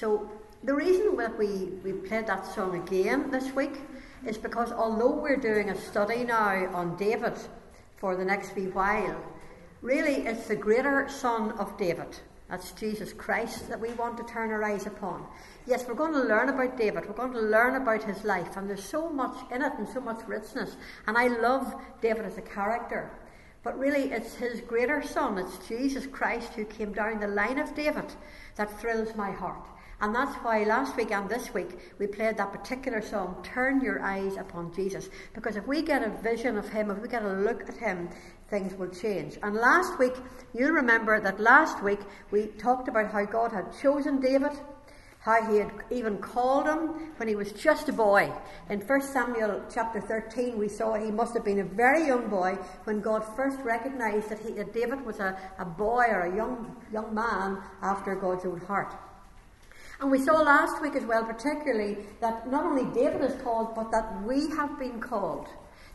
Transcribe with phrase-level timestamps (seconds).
[0.00, 0.30] So
[0.64, 3.82] the reason that we, we played that song again this week
[4.26, 7.34] is because although we're doing a study now on David
[7.98, 9.22] for the next wee while,
[9.82, 12.18] really it's the greater son of David.
[12.48, 15.26] That's Jesus Christ that we want to turn our eyes upon.
[15.66, 17.04] Yes, we're going to learn about David.
[17.06, 20.00] We're going to learn about his life, and there's so much in it and so
[20.00, 20.78] much richness.
[21.08, 23.10] And I love David as a character.
[23.62, 27.74] But really, it's his greater son, it's Jesus Christ who came down the line of
[27.74, 28.06] David
[28.56, 29.66] that thrills my heart.
[30.00, 34.02] And that's why last week and this week we played that particular song, Turn Your
[34.02, 35.10] Eyes Upon Jesus.
[35.34, 38.08] Because if we get a vision of Him, if we get a look at Him,
[38.48, 39.38] things will change.
[39.42, 40.14] And last week,
[40.54, 44.52] you'll remember that last week we talked about how God had chosen David,
[45.20, 48.32] how he had even called him when he was just a boy.
[48.70, 52.56] In 1 Samuel chapter 13, we saw he must have been a very young boy
[52.84, 56.74] when God first recognized that, he, that David was a, a boy or a young,
[56.90, 58.94] young man after God's own heart.
[60.00, 63.90] And we saw last week as well, particularly, that not only David is called, but
[63.92, 65.48] that we have been called.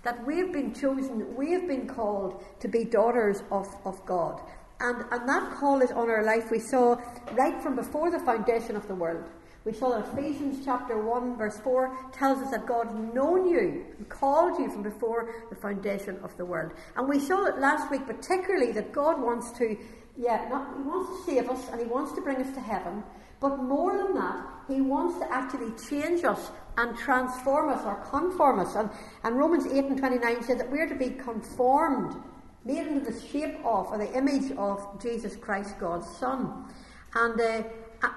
[0.04, 4.40] That we've been chosen, we have been called to be daughters of, of God.
[4.80, 6.52] And, and that call is on our life.
[6.52, 6.98] We saw
[7.32, 9.26] right from before the foundation of the world.
[9.64, 14.60] We saw Ephesians chapter 1, verse 4 tells us that God's known you and called
[14.60, 16.74] you from before the foundation of the world.
[16.96, 19.76] And we saw it last week, particularly, that God wants to,
[20.16, 23.04] yeah, not, He wants to save us and He wants to bring us to heaven.
[23.40, 28.60] But more than that, he wants to actually change us and transform us or conform
[28.60, 28.76] us.
[28.76, 28.90] And,
[29.24, 32.16] and Romans 8 and 29 says that we're to be conformed,
[32.64, 36.66] made into the shape of or the image of Jesus Christ, God's Son.
[37.14, 37.64] And, uh,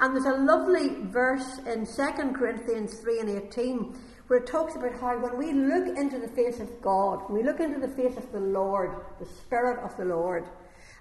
[0.01, 3.97] and there's a lovely verse in 2 Corinthians 3 and 18
[4.29, 7.61] where it talks about how when we look into the face of God, we look
[7.61, 10.45] into the face of the Lord, the Spirit of the Lord,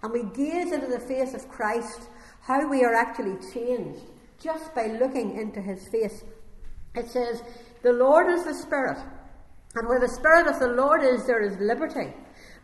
[0.02, 2.08] and we gaze into the face of Christ,
[2.48, 4.04] how we are actually changed
[4.42, 6.24] just by looking into his face.
[6.96, 7.44] It says,
[7.84, 8.98] The Lord is the Spirit,
[9.76, 12.14] and where the Spirit of the Lord is, there is liberty.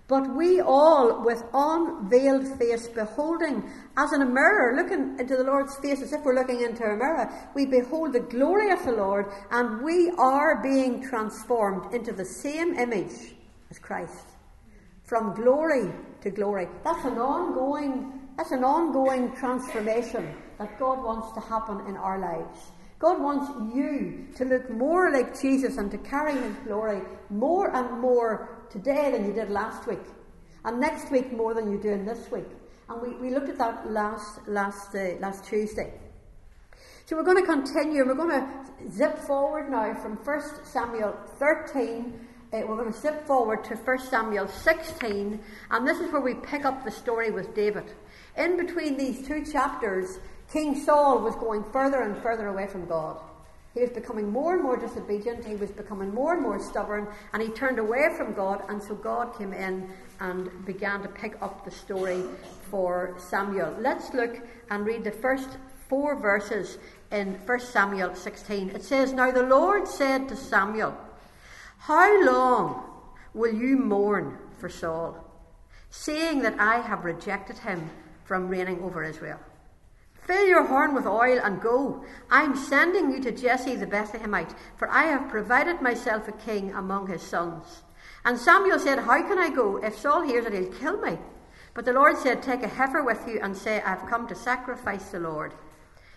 [0.08, 5.76] But we all, with unveiled face, beholding as in a mirror, looking into the Lord's
[5.78, 9.32] face as if we're looking into a mirror, we behold the glory of the Lord,
[9.52, 13.36] and we are being transformed into the same image
[13.70, 14.28] as Christ.
[15.04, 15.92] From glory
[16.22, 16.68] to glory.
[16.84, 22.72] That's an ongoing, that's an ongoing transformation that God wants to happen in our lives.
[23.00, 28.00] God wants you to look more like Jesus and to carry His glory more and
[28.00, 30.06] more today than you did last week,
[30.66, 32.48] and next week more than you're doing this week.
[32.90, 35.94] And we, we looked at that last last uh, last Tuesday.
[37.06, 42.14] So we're going to continue, we're going to zip forward now from 1 Samuel 13.
[42.54, 45.40] Uh, we're going to zip forward to 1 Samuel 16,
[45.72, 47.92] and this is where we pick up the story with David.
[48.36, 50.20] In between these two chapters,
[50.52, 53.20] King Saul was going further and further away from God.
[53.74, 57.42] He was becoming more and more disobedient, he was becoming more and more stubborn, and
[57.42, 59.90] he turned away from God, and so God came in
[60.20, 62.24] and began to pick up the story
[62.70, 63.76] for Samuel.
[63.80, 64.40] Let's look
[64.70, 65.58] and read the first
[65.90, 66.78] four verses
[67.12, 68.70] in 1 Samuel 16.
[68.70, 70.96] It says, Now the Lord said to Samuel,
[71.80, 72.84] How long
[73.34, 75.18] will you mourn for Saul,
[75.90, 77.90] seeing that I have rejected him
[78.26, 79.40] from reigning over Israel?
[80.26, 82.06] Fill your horn with oil and go.
[82.32, 87.08] I'm sending you to Jesse the Bethlehemite, for I have provided myself a king among
[87.08, 87.82] his sons.
[88.24, 89.78] And Samuel said, How can I go?
[89.78, 91.18] If Saul hears it, he'll kill me.
[91.74, 95.10] But the Lord said, Take a heifer with you and say, I've come to sacrifice
[95.10, 95.54] the Lord.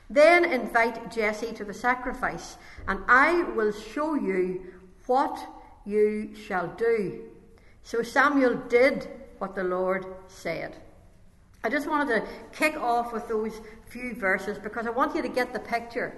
[0.09, 4.65] Then invite Jesse to the sacrifice, and I will show you
[5.07, 5.37] what
[5.85, 7.25] you shall do.
[7.83, 10.77] So Samuel did what the Lord said.
[11.67, 15.29] I just wanted to kick off with those few verses because I want you to
[15.29, 16.17] get the picture.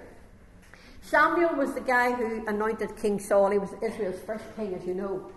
[1.01, 3.49] Samuel was the guy who anointed King Saul.
[3.49, 5.31] He was Israel's first king, as you know.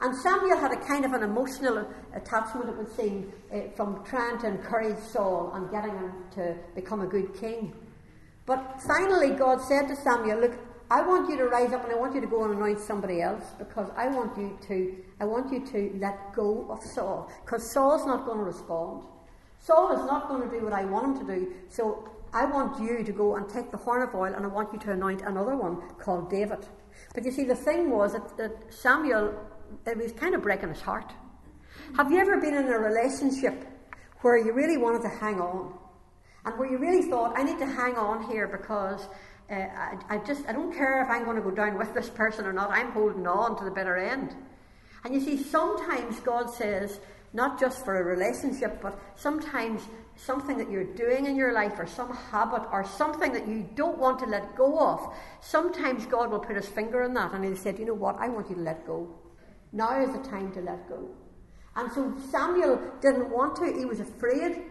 [0.00, 4.38] And Samuel had a kind of an emotional attachment, it would seem, uh, from trying
[4.42, 7.72] to encourage Saul and getting him to become a good king.
[8.46, 10.56] But finally, God said to Samuel, Look,
[10.88, 13.22] I want you to rise up and I want you to go and anoint somebody
[13.22, 17.68] else because I want you to, I want you to let go of Saul because
[17.72, 19.02] Saul's not going to respond.
[19.68, 22.80] Saul is not going to do what I want him to do, so I want
[22.80, 25.20] you to go and take the horn of oil and I want you to anoint
[25.20, 26.64] another one called David.
[27.14, 29.34] But you see, the thing was that, that Samuel,
[29.86, 31.12] it was kind of breaking his heart.
[31.96, 33.62] Have you ever been in a relationship
[34.22, 35.74] where you really wanted to hang on?
[36.46, 39.06] And where you really thought, I need to hang on here because
[39.50, 42.08] uh, I, I just, I don't care if I'm going to go down with this
[42.08, 44.34] person or not, I'm holding on to the bitter end.
[45.04, 47.00] And you see, sometimes God says,
[47.32, 49.82] not just for a relationship, but sometimes
[50.16, 53.98] something that you're doing in your life or some habit or something that you don't
[53.98, 57.54] want to let go of, sometimes God will put his finger on that and he
[57.54, 58.16] said, You know what?
[58.18, 59.08] I want you to let go.
[59.72, 61.08] Now is the time to let go.
[61.76, 64.62] And so Samuel didn't want to, he was afraid.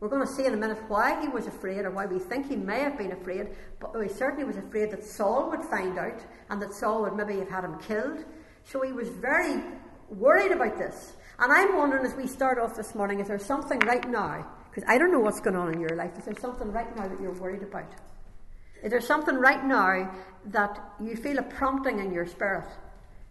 [0.00, 2.48] We're going to see in a minute why he was afraid or why we think
[2.48, 3.48] he may have been afraid,
[3.80, 6.20] but he certainly was afraid that Saul would find out
[6.50, 8.24] and that Saul would maybe have had him killed.
[8.64, 9.62] So he was very
[10.10, 11.14] worried about this.
[11.38, 14.46] And I'm wondering as we start off this morning, is there something right now
[14.76, 16.18] because I don't know what's going on in your life.
[16.18, 17.90] Is there something right now that you're worried about?
[18.82, 20.14] Is there something right now
[20.46, 22.68] that you feel a prompting in your spirit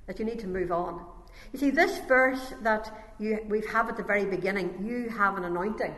[0.07, 1.05] that you need to move on?
[1.53, 5.43] You see, this verse that you, we have at the very beginning, you have an
[5.43, 5.93] anointing.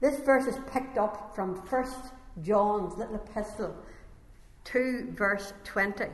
[0.00, 1.86] This verse is picked up from 1
[2.42, 3.76] John's little epistle
[4.64, 6.06] 2, verse 20.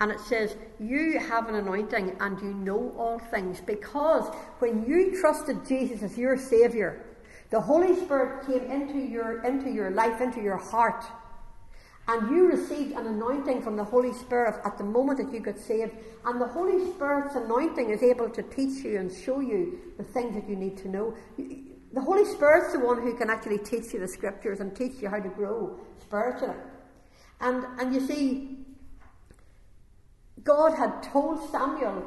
[0.00, 3.60] And it says, You have an anointing and you know all things.
[3.60, 7.04] Because when you trusted Jesus as your Saviour,
[7.50, 11.04] the Holy Spirit came into your, into your life, into your heart.
[12.08, 15.58] And you received an anointing from the Holy Spirit at the moment that you got
[15.58, 15.92] saved.
[16.24, 20.34] And the Holy Spirit's anointing is able to teach you and show you the things
[20.34, 21.14] that you need to know.
[21.36, 25.08] The Holy Spirit's the one who can actually teach you the scriptures and teach you
[25.08, 26.56] how to grow spiritually.
[27.40, 28.58] And, and you see,
[30.44, 32.04] God had told Samuel,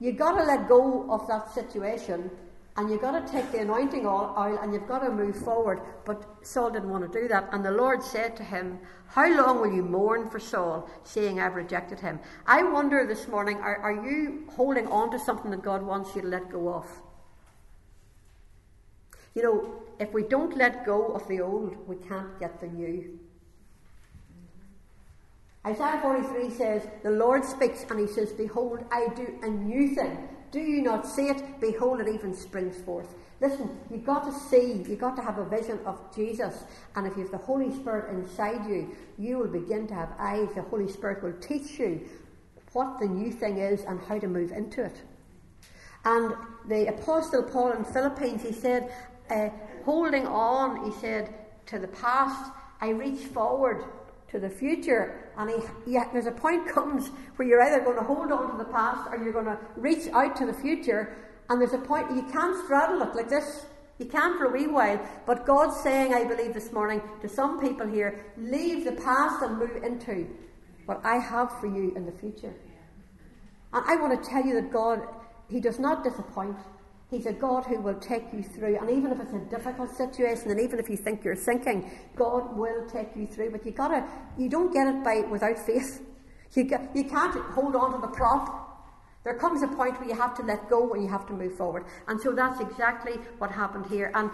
[0.00, 2.30] you've got to let go of that situation
[2.76, 5.80] and you've got to take the anointing oil and you've got to move forward.
[6.04, 7.48] But Saul didn't want to do that.
[7.52, 8.78] And the Lord said to him,
[9.08, 12.20] How long will you mourn for Saul, seeing I've rejected him?
[12.46, 16.22] I wonder this morning, are, are you holding on to something that God wants you
[16.22, 16.86] to let go of?
[19.34, 23.18] You know, if we don't let go of the old, we can't get the new.
[25.68, 30.16] Isaiah 43 says, The Lord speaks and he says, Behold, I do a new thing.
[30.50, 31.60] Do you not see it?
[31.60, 33.14] Behold, it even springs forth.
[33.42, 36.64] Listen, you've got to see, you've got to have a vision of Jesus.
[36.96, 40.48] And if you have the Holy Spirit inside you, you will begin to have eyes.
[40.54, 42.00] The Holy Spirit will teach you
[42.72, 45.02] what the new thing is and how to move into it.
[46.06, 46.32] And
[46.66, 48.90] the Apostle Paul in Philippians, he said,
[49.28, 49.50] uh,
[49.84, 51.34] holding on, he said,
[51.66, 52.50] to the past,
[52.80, 53.84] I reach forward
[54.30, 55.30] to the future.
[55.36, 58.58] And he, yeah, there's a point comes where you're either going to hold on to
[58.58, 61.16] the past or you're going to reach out to the future.
[61.48, 63.66] And there's a point you can't straddle it like this.
[63.98, 65.00] You can for a wee while.
[65.26, 69.58] But God's saying, I believe this morning, to some people here, leave the past and
[69.58, 70.28] move into
[70.86, 72.54] what I have for you in the future.
[73.72, 75.02] And I want to tell you that God,
[75.50, 76.56] He does not disappoint.
[77.10, 78.78] He's a God who will take you through.
[78.78, 82.56] And even if it's a difficult situation, and even if you think you're sinking, God
[82.56, 83.50] will take you through.
[83.50, 84.06] But you gotta,
[84.36, 86.04] you don't get it by without faith.
[86.54, 88.64] You, get, you can't hold on to the prop.
[89.24, 91.54] There comes a point where you have to let go and you have to move
[91.56, 91.84] forward.
[92.08, 94.12] And so that's exactly what happened here.
[94.14, 94.30] And,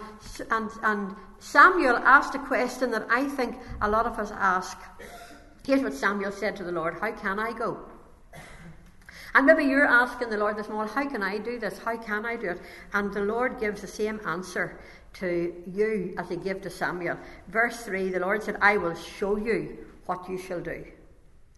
[0.51, 4.77] and, and Samuel asked a question that I think a lot of us ask.
[5.65, 7.85] Here's what Samuel said to the Lord How can I go?
[9.35, 11.77] And maybe you're asking the Lord this morning, how can I do this?
[11.77, 12.61] How can I do it?
[12.93, 14.79] And the Lord gives the same answer
[15.15, 17.17] to you as he gave to Samuel.
[17.49, 20.85] Verse 3 the Lord said, I will show you what you shall do.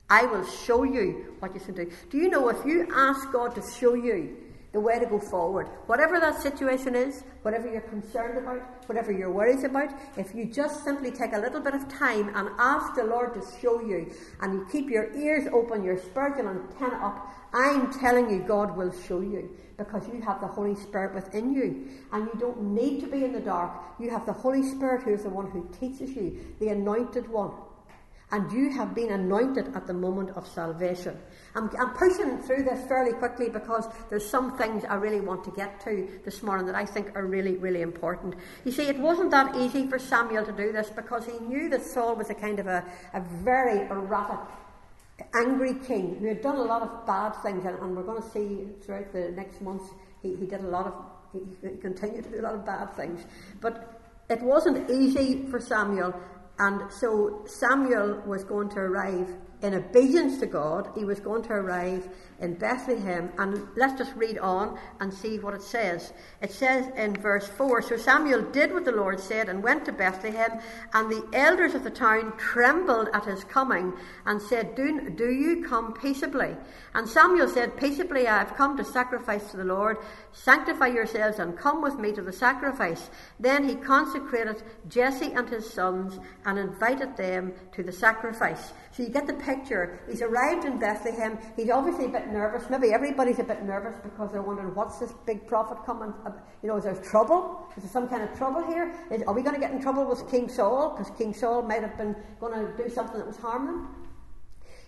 [0.09, 1.91] I will show you what you shall do.
[2.09, 4.35] Do you know if you ask God to show you
[4.73, 5.67] the way to go forward.
[5.87, 10.83] Whatever that situation is, whatever you're concerned about, whatever you're worried about, if you just
[10.83, 14.53] simply take a little bit of time and ask the Lord to show you, and
[14.53, 19.21] you keep your ears open, your spiritual antenna up, I'm telling you, God will show
[19.21, 21.87] you because you have the Holy Spirit within you.
[22.11, 23.71] And you don't need to be in the dark.
[23.99, 27.51] You have the Holy Spirit who is the one who teaches you, the anointed one.
[28.29, 31.17] And you have been anointed at the moment of salvation.
[31.55, 35.51] I'm, I'm, pushing through this fairly quickly because there's some things I really want to
[35.51, 38.35] get to this morning that I think are really, really important.
[38.65, 41.85] You see, it wasn't that easy for Samuel to do this because he knew that
[41.85, 44.39] Saul was a kind of a, a very erratic,
[45.35, 48.29] angry king who had done a lot of bad things, and, and we're going to
[48.29, 49.85] see throughout the next months
[50.21, 50.93] he, he did a lot of,
[51.33, 53.25] he, he continued to do a lot of bad things.
[53.61, 56.13] But it wasn't easy for Samuel,
[56.59, 61.53] and so Samuel was going to arrive in obedience to God, he was going to
[61.53, 62.07] arrive
[62.39, 63.31] in Bethlehem.
[63.39, 66.13] And let's just read on and see what it says.
[66.41, 69.91] It says in verse 4 So Samuel did what the Lord said and went to
[69.91, 70.59] Bethlehem,
[70.93, 73.93] and the elders of the town trembled at his coming
[74.27, 76.55] and said, Do, do you come peaceably?
[76.93, 79.97] And Samuel said, Peaceably I have come to sacrifice to the Lord.
[80.33, 83.09] Sanctify yourselves and come with me to the sacrifice.
[83.39, 88.71] Then he consecrated Jesse and his sons and invited them to the sacrifice.
[88.97, 89.99] So you get the picture.
[90.09, 91.37] He's arrived in Bethlehem.
[91.55, 92.67] He's obviously a bit nervous.
[92.67, 96.11] Maybe everybody's a bit nervous because they're wondering what's this big prophet coming?
[96.63, 97.67] You know, is there trouble?
[97.77, 98.95] Is there some kind of trouble here?
[99.11, 100.95] Is, are we going to get in trouble with King Saul?
[100.97, 103.85] Because King Saul might have been going to do something that was harming.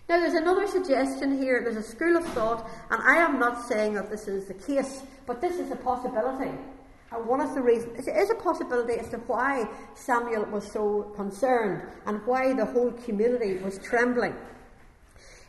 [0.08, 1.60] Now, there's another suggestion here.
[1.62, 5.04] There's a school of thought, and I am not saying that this is the case,
[5.24, 6.50] but this is a possibility.
[7.10, 11.82] One of the reasons, it is a possibility as to why Samuel was so concerned
[12.06, 14.34] and why the whole community was trembling.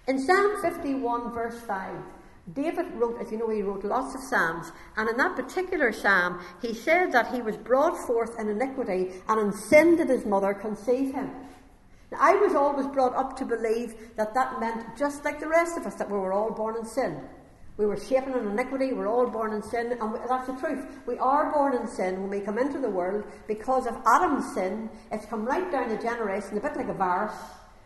[0.08, 1.96] In Psalm 51, verse 5,
[2.54, 6.40] David wrote, as you know, he wrote lots of psalms, and in that particular psalm,
[6.62, 10.56] he said that he was brought forth in iniquity, and in sin did his mother
[10.56, 11.32] conceive him.
[12.12, 15.78] Now, I was always brought up to believe that that meant, just like the rest
[15.78, 17.22] of us, that we were all born in sin.
[17.78, 20.86] We were shapen in iniquity, we're all born in sin, and that's the truth.
[21.08, 24.90] We are born in sin when we come into the world because of Adam's sin.
[25.12, 27.34] It's come right down the generation, a bit like a virus.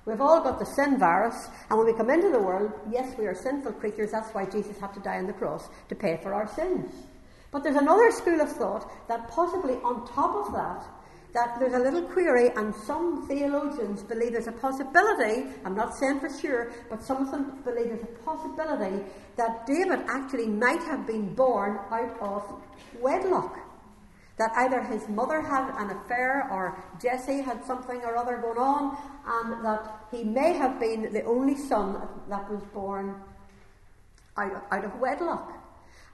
[0.06, 3.26] We've all got the sin virus, and when we come into the world, yes, we
[3.26, 4.12] are sinful creatures.
[4.12, 6.92] That's why Jesus had to die on the cross to pay for our sins.
[7.52, 10.86] But there's another school of thought that possibly on top of that,
[11.36, 16.22] that there's a little query, and some theologians believe there's a possibility, I'm not saying
[16.22, 19.04] for sure, but some of them believe there's a possibility
[19.36, 22.64] that David actually might have been born out of
[23.02, 23.60] wedlock.
[24.38, 28.98] That either his mother had an affair or Jesse had something or other going on,
[29.28, 33.22] and that he may have been the only son that was born
[34.38, 35.52] out of, out of wedlock.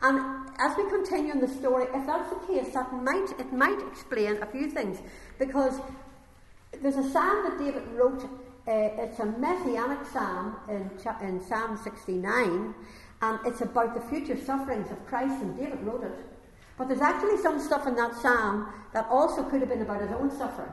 [0.02, 3.80] And as we continue in the story, if that's the case, that might it might
[3.88, 5.00] explain a few things
[5.38, 5.80] because
[6.82, 8.24] there's a psalm that David wrote.
[8.68, 10.90] Uh, it's a messianic psalm in,
[11.28, 12.76] in Psalm 69,
[13.24, 16.14] and it's about the future sufferings of Christ, and David wrote it.
[16.78, 20.12] But there's actually some stuff in that psalm that also could have been about his
[20.12, 20.72] own suffering.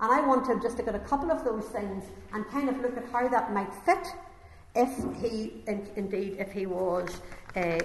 [0.00, 2.78] And I want to just look at a couple of those things and kind of
[2.80, 4.06] look at how that might fit
[4.74, 4.90] if
[5.20, 7.22] he, in, indeed, if he was
[7.56, 7.78] uh,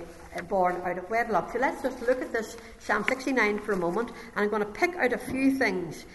[0.48, 1.54] born out of wedlock.
[1.54, 4.72] So let's just look at this Psalm 69 for a moment, and I'm going to
[4.72, 6.06] pick out a few things.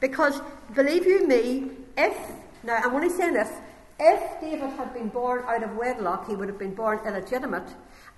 [0.00, 0.40] Because,
[0.74, 2.16] believe you me, if,
[2.62, 3.50] now I'm only saying this,
[3.98, 7.68] if David had been born out of wedlock, he would have been born illegitimate,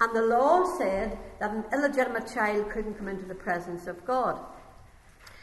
[0.00, 4.38] and the law said that an illegitimate child couldn't come into the presence of God.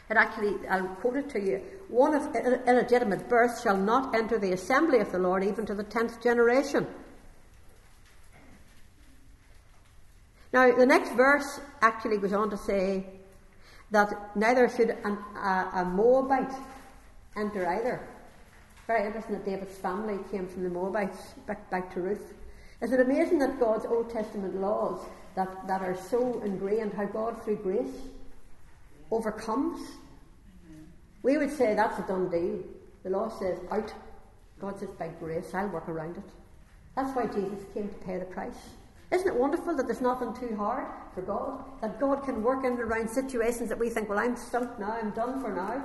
[0.08, 1.62] It actually, I'll quote it to you.
[1.88, 5.84] One of illegitimate birth shall not enter the assembly of the Lord even to the
[5.84, 6.86] tenth generation.
[10.52, 13.06] Now, the next verse actually goes on to say
[13.90, 16.52] that neither should an, a, a Moabite
[17.36, 18.00] enter either.
[18.86, 22.34] Very interesting that David's family came from the Moabites back, back to Ruth.
[22.82, 25.00] Isn't it amazing that God's Old Testament laws
[25.36, 27.94] that, that are so ingrained, how God through grace
[29.10, 29.80] overcomes?
[31.22, 32.58] We would say that's a done deal.
[33.04, 33.92] The law says out.
[34.60, 36.30] God says by grace, I'll work around it.
[36.96, 38.58] That's why Jesus came to pay the price.
[39.12, 41.64] Isn't it wonderful that there's nothing too hard for God?
[41.80, 44.92] That God can work in and around situations that we think, well, I'm stumped now,
[44.92, 45.84] I'm done for now.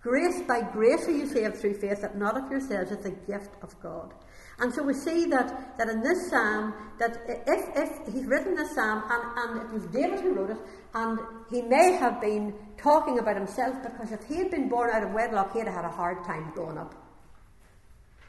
[0.00, 3.50] Grace by grace are you saved through faith, that not of yourselves, it's a gift
[3.62, 4.12] of God.
[4.58, 8.74] And so we see that, that in this psalm, that if, if he's written this
[8.74, 10.58] psalm, and, and it was David who wrote it,
[10.94, 11.18] and
[11.50, 15.12] he may have been talking about himself, because if he had been born out of
[15.12, 16.94] wedlock, he'd have had a hard time growing up.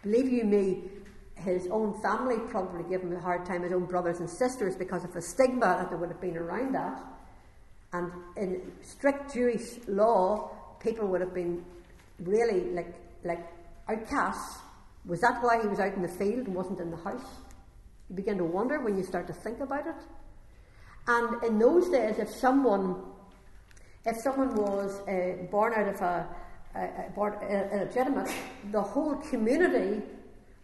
[0.02, 0.84] Believe you me,
[1.36, 5.04] his own family probably gave him a hard time, his own brothers and sisters, because
[5.04, 7.00] of the stigma that there would have been around that.
[7.94, 11.64] And in strict Jewish law, people would have been
[12.20, 13.46] really like, like
[13.88, 14.60] outcasts.
[15.06, 17.26] Was that why he was out in the field and wasn't in the house?
[18.10, 19.96] You begin to wonder when you start to think about it.
[21.08, 23.04] And in those days, if someone,
[24.06, 26.28] if someone was uh, born out of a,
[26.76, 28.32] a, a born illegitimate,
[28.72, 30.02] the whole community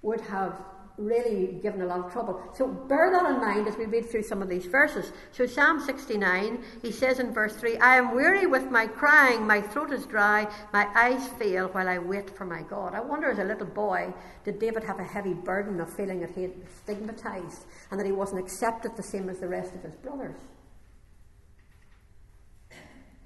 [0.01, 0.62] would have
[0.98, 2.41] really given a lot of trouble.
[2.53, 5.12] So bear that in mind as we read through some of these verses.
[5.31, 9.62] So Psalm 69, he says in verse 3, I am weary with my crying, my
[9.62, 12.93] throat is dry, my eyes fail while I wait for my God.
[12.93, 16.31] I wonder as a little boy, did David have a heavy burden of feeling that
[16.31, 16.53] he had
[16.84, 20.38] stigmatized and that he wasn't accepted the same as the rest of his brothers?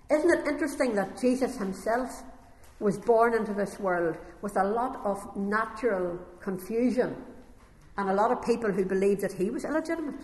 [0.10, 2.24] Isn't it interesting that Jesus himself
[2.80, 7.16] was born into this world with a lot of natural confusion
[7.98, 10.20] and a lot of people who believed that he was illegitimate,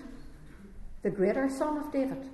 [1.03, 2.29] the greater son of David.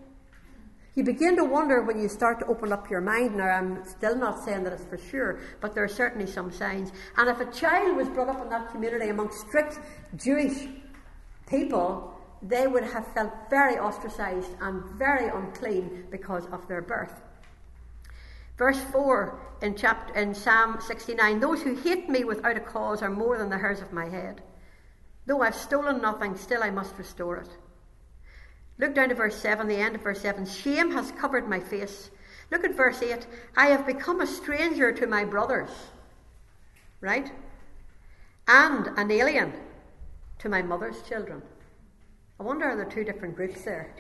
[0.96, 3.38] You begin to wonder when you start to open up your mind.
[3.38, 6.92] Now, I'm still not saying that it's for sure, but there are certainly some signs.
[7.18, 9.80] And if a child was brought up in that community among strict
[10.16, 10.68] Jewish
[11.48, 17.22] people, they would have felt very ostracized and very unclean because of their birth.
[18.58, 23.10] Verse 4 in, chapter, in Psalm 69 Those who hate me without a cause are
[23.10, 24.42] more than the hairs of my head.
[25.26, 27.50] Though I've stolen nothing, still I must restore it.
[28.80, 30.46] Look down to verse 7, the end of verse 7.
[30.46, 32.10] Shame has covered my face.
[32.52, 33.28] Look at verse 8.
[33.56, 35.70] I have become a stranger to my brothers.
[37.02, 37.32] Right?
[38.48, 39.54] And an alien
[40.40, 41.42] to my mother's children.
[42.40, 43.94] I wonder are there two different groups there?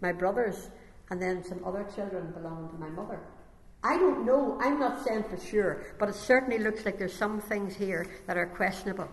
[0.00, 0.70] My brothers
[1.10, 3.20] and then some other children belonging to my mother.
[3.86, 7.40] I don't know, I'm not saying for sure, but it certainly looks like there's some
[7.40, 9.08] things here that are questionable.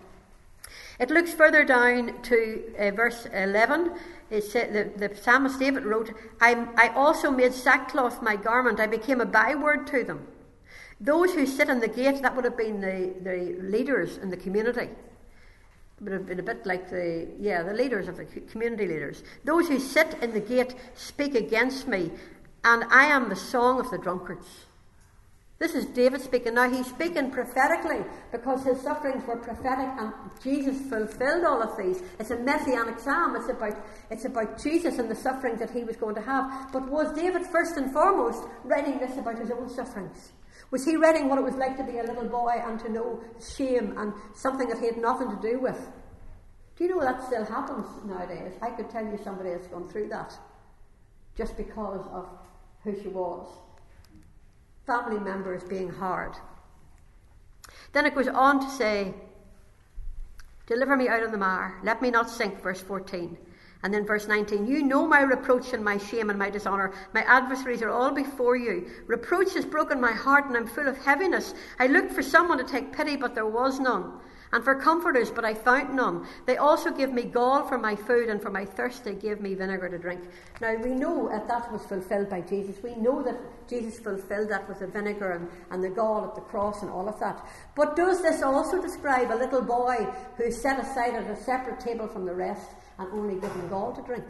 [0.98, 3.92] It looks further down to uh, verse 11.
[4.30, 8.80] It said, the, the psalmist David wrote, I, I also made sackcloth my garment.
[8.80, 10.26] I became a byword to them.
[11.00, 14.36] Those who sit in the gate, that would have been the, the leaders in the
[14.36, 14.88] community.
[15.98, 19.22] It would have been a bit like the, yeah, the leaders of the community leaders.
[19.44, 22.10] Those who sit in the gate speak against me,
[22.64, 24.66] and I am the song of the drunkards.
[25.58, 26.54] This is David speaking.
[26.54, 32.02] Now, he's speaking prophetically because his sufferings were prophetic and Jesus fulfilled all of these.
[32.18, 33.36] It's a messianic psalm.
[33.36, 33.76] It's about,
[34.10, 36.72] it's about Jesus and the sufferings that he was going to have.
[36.72, 40.32] But was David first and foremost writing this about his own sufferings?
[40.70, 43.22] Was he writing what it was like to be a little boy and to know
[43.56, 45.78] shame and something that he had nothing to do with?
[46.76, 48.54] Do you know that still happens nowadays?
[48.60, 50.36] I could tell you somebody has gone through that
[51.36, 52.28] just because of
[52.84, 53.46] who she was
[54.86, 56.34] family members being hard.
[57.92, 59.14] Then it goes on to say,
[60.66, 63.36] Deliver me out of the mire, let me not sink, verse 14.
[63.82, 66.94] And then verse 19, You know my reproach and my shame and my dishonour.
[67.12, 68.88] My adversaries are all before you.
[69.06, 71.52] Reproach has broken my heart and I'm full of heaviness.
[71.78, 74.20] I looked for someone to take pity, but there was none
[74.54, 76.28] and for comforters, but I found none.
[76.46, 79.54] They also give me gall for my food, and for my thirst they give me
[79.54, 80.20] vinegar to drink.
[80.60, 82.80] Now we know that that was fulfilled by Jesus.
[82.80, 83.36] We know that
[83.68, 87.08] Jesus fulfilled that with the vinegar and, and the gall at the cross and all
[87.08, 87.44] of that.
[87.74, 90.06] But does this also describe a little boy
[90.36, 92.70] who set aside at a separate table from the rest
[93.00, 94.24] and only given gall to drink?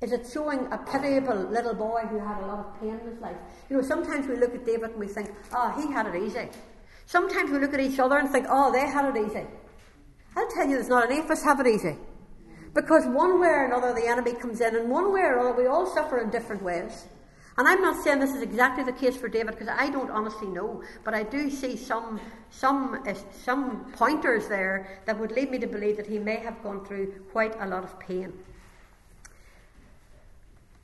[0.00, 3.20] Is it showing a pitiable little boy who had a lot of pain in his
[3.20, 3.36] life?
[3.68, 6.22] You know, sometimes we look at David and we think, ah, oh, he had it
[6.22, 6.48] easy.
[7.12, 9.44] Sometimes we look at each other and think, oh, they had it easy.
[10.34, 11.98] I'll tell you, there's not any of us have it easy.
[12.72, 15.66] Because one way or another, the enemy comes in, and one way or another, we
[15.66, 17.04] all suffer in different ways.
[17.58, 20.48] And I'm not saying this is exactly the case for David because I don't honestly
[20.48, 23.12] know, but I do see some some uh,
[23.44, 27.12] some pointers there that would lead me to believe that he may have gone through
[27.30, 28.32] quite a lot of pain.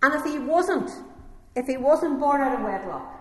[0.02, 0.90] And if he wasn't,
[1.56, 3.18] if he wasn't born out of wedlock,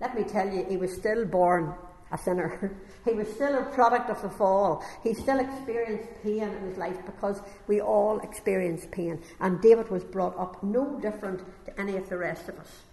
[0.00, 1.74] let me tell you, he was still born
[2.12, 2.76] a sinner.
[3.04, 4.84] he was still a product of the fall.
[5.02, 9.22] He still experienced pain in his life because we all experience pain.
[9.40, 12.89] And David was brought up no different to any of the rest of us.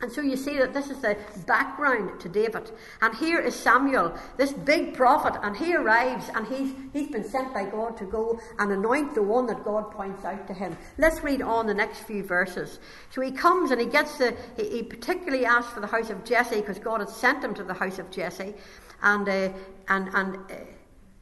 [0.00, 2.70] And so you see that this is the background to David.
[3.00, 7.54] And here is Samuel, this big prophet, and he arrives and he's, he's been sent
[7.54, 10.76] by God to go and anoint the one that God points out to him.
[10.98, 12.78] Let's read on the next few verses.
[13.10, 16.24] So he comes and he gets the, he, he particularly asks for the house of
[16.24, 18.54] Jesse because God had sent him to the house of Jesse.
[19.02, 19.52] And, uh,
[19.88, 20.54] and, and, uh,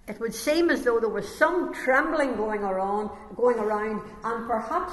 [0.06, 4.92] it would seem as though there was some trembling going around, going around, and perhaps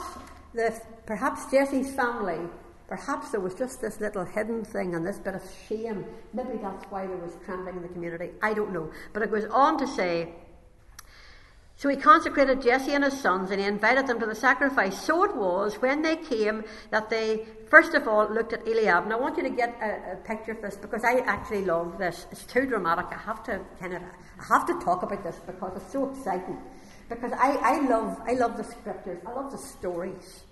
[0.54, 2.40] the, perhaps Jesse's family
[2.92, 6.04] Perhaps there was just this little hidden thing and this bit of shame.
[6.34, 8.32] Maybe that's why there was trembling in the community.
[8.42, 8.92] I don't know.
[9.14, 10.34] But it goes on to say,
[11.78, 15.02] so he consecrated Jesse and his sons and he invited them to the sacrifice.
[15.02, 19.06] So it was when they came that they first of all looked at Eliab.
[19.06, 21.98] And I want you to get a, a, picture of this because I actually love
[21.98, 22.28] this.
[22.30, 23.06] It's too dramatic.
[23.10, 26.58] I have to kind of I have to talk about this because it's so exciting.
[27.08, 29.24] Because I, I love I love the scriptures.
[29.26, 30.44] I love the stories.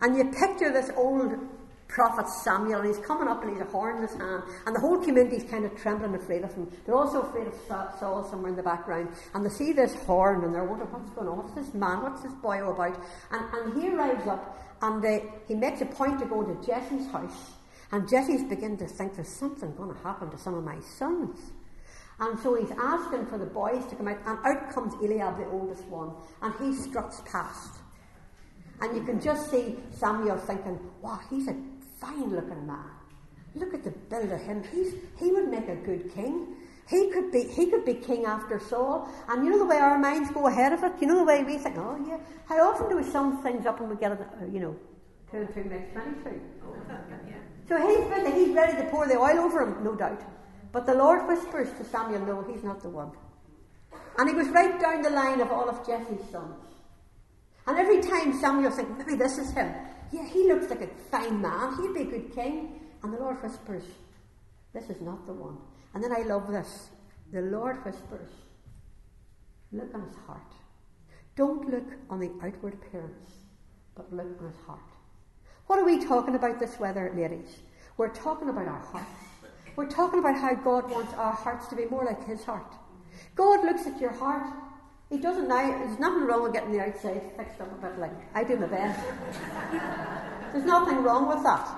[0.00, 1.38] And you picture this old
[1.88, 4.80] prophet Samuel, and he's coming up and he's a horn in his hand, and the
[4.80, 6.70] whole community is kind of trembling, afraid of him.
[6.84, 10.54] They're also afraid of Saul somewhere in the background, and they see this horn and
[10.54, 13.00] they're wondering what's going on, what's this man, what's this boy all about?
[13.30, 17.10] And, and he arrives up and they, he makes a point to go to Jesse's
[17.10, 17.52] house,
[17.92, 21.52] and Jesse's beginning to think there's something going to happen to some of my sons.
[22.20, 25.46] And so he's asking for the boys to come out, and out comes Eliab, the
[25.46, 27.74] oldest one, and he struts past.
[28.80, 31.56] And you can just see Samuel thinking, wow, he's a
[32.04, 32.90] fine looking man.
[33.54, 34.64] Look at the build of him.
[34.72, 36.56] He's, he would make a good king.
[36.88, 39.08] He could be he could be king after Saul.
[39.28, 40.92] And you know the way our minds go ahead of it?
[41.00, 42.18] You know the way we think, oh yeah.
[42.46, 44.18] How often do we sum things up and we get it,
[44.52, 44.76] you know,
[45.30, 46.40] two and two makes 22?
[47.66, 50.20] So he's ready, he's ready to pour the oil over him, no doubt.
[50.70, 53.12] But the Lord whispers to Samuel, no, he's not the one.
[54.18, 56.60] And he was right down the line of all of Jesse's sons.
[57.66, 59.72] And every time Samuel thinks, maybe this is him,
[60.14, 61.76] yeah, he looks like a fine man.
[61.82, 62.80] He'd be a good king.
[63.02, 63.82] And the Lord whispers,
[64.72, 65.58] This is not the one.
[65.92, 66.88] And then I love this.
[67.32, 68.30] The Lord whispers,
[69.72, 70.52] Look on his heart.
[71.36, 73.30] Don't look on the outward appearance,
[73.96, 74.78] but look on his heart.
[75.66, 77.56] What are we talking about this weather, ladies?
[77.96, 79.24] We're talking about our hearts.
[79.74, 82.72] We're talking about how God wants our hearts to be more like his heart.
[83.34, 84.46] God looks at your heart.
[85.10, 85.84] He doesn't now.
[85.84, 88.66] There's nothing wrong with getting the outside fixed up a bit like I do my
[88.66, 89.04] best.
[90.52, 91.68] There's nothing wrong with that.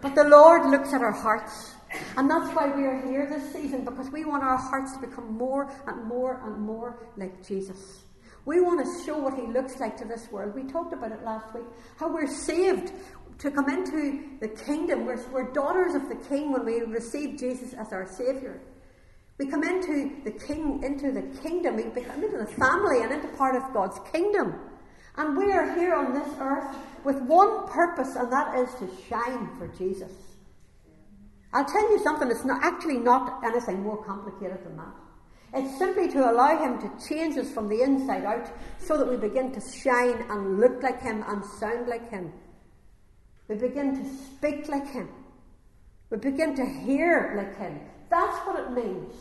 [0.00, 1.74] But the Lord looks at our hearts.
[2.16, 5.36] And that's why we are here this season, because we want our hearts to become
[5.36, 8.04] more and more and more like Jesus.
[8.44, 10.54] We want to show what he looks like to this world.
[10.54, 11.64] We talked about it last week,
[11.96, 12.92] how we're saved
[13.38, 15.06] to come into the kingdom.
[15.06, 18.60] We're, we're daughters of the king when we receive Jesus as our Saviour.
[19.42, 23.26] We come into the king, into the kingdom, we become into the family and into
[23.36, 24.54] part of God's kingdom.
[25.16, 29.50] And we are here on this earth with one purpose, and that is to shine
[29.58, 30.12] for Jesus.
[31.52, 34.94] I'll tell you something, it's not actually not anything more complicated than that.
[35.54, 39.16] It's simply to allow Him to change us from the inside out so that we
[39.16, 42.32] begin to shine and look like Him and sound like Him.
[43.48, 45.08] We begin to speak like Him.
[46.10, 47.80] We begin to hear like Him.
[48.08, 49.12] That's what it means.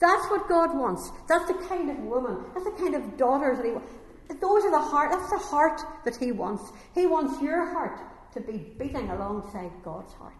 [0.00, 1.10] That's what God wants.
[1.28, 3.92] That's the kind of woman, that's the kind of daughters that He wants.
[4.40, 6.70] Those are the heart, that's the heart that He wants.
[6.94, 7.98] He wants your heart
[8.34, 10.34] to be beating alongside God's heart.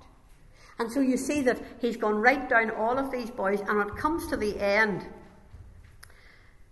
[0.79, 3.89] And so you see that He's gone right down all of these boys, and when
[3.89, 5.07] it comes to the end,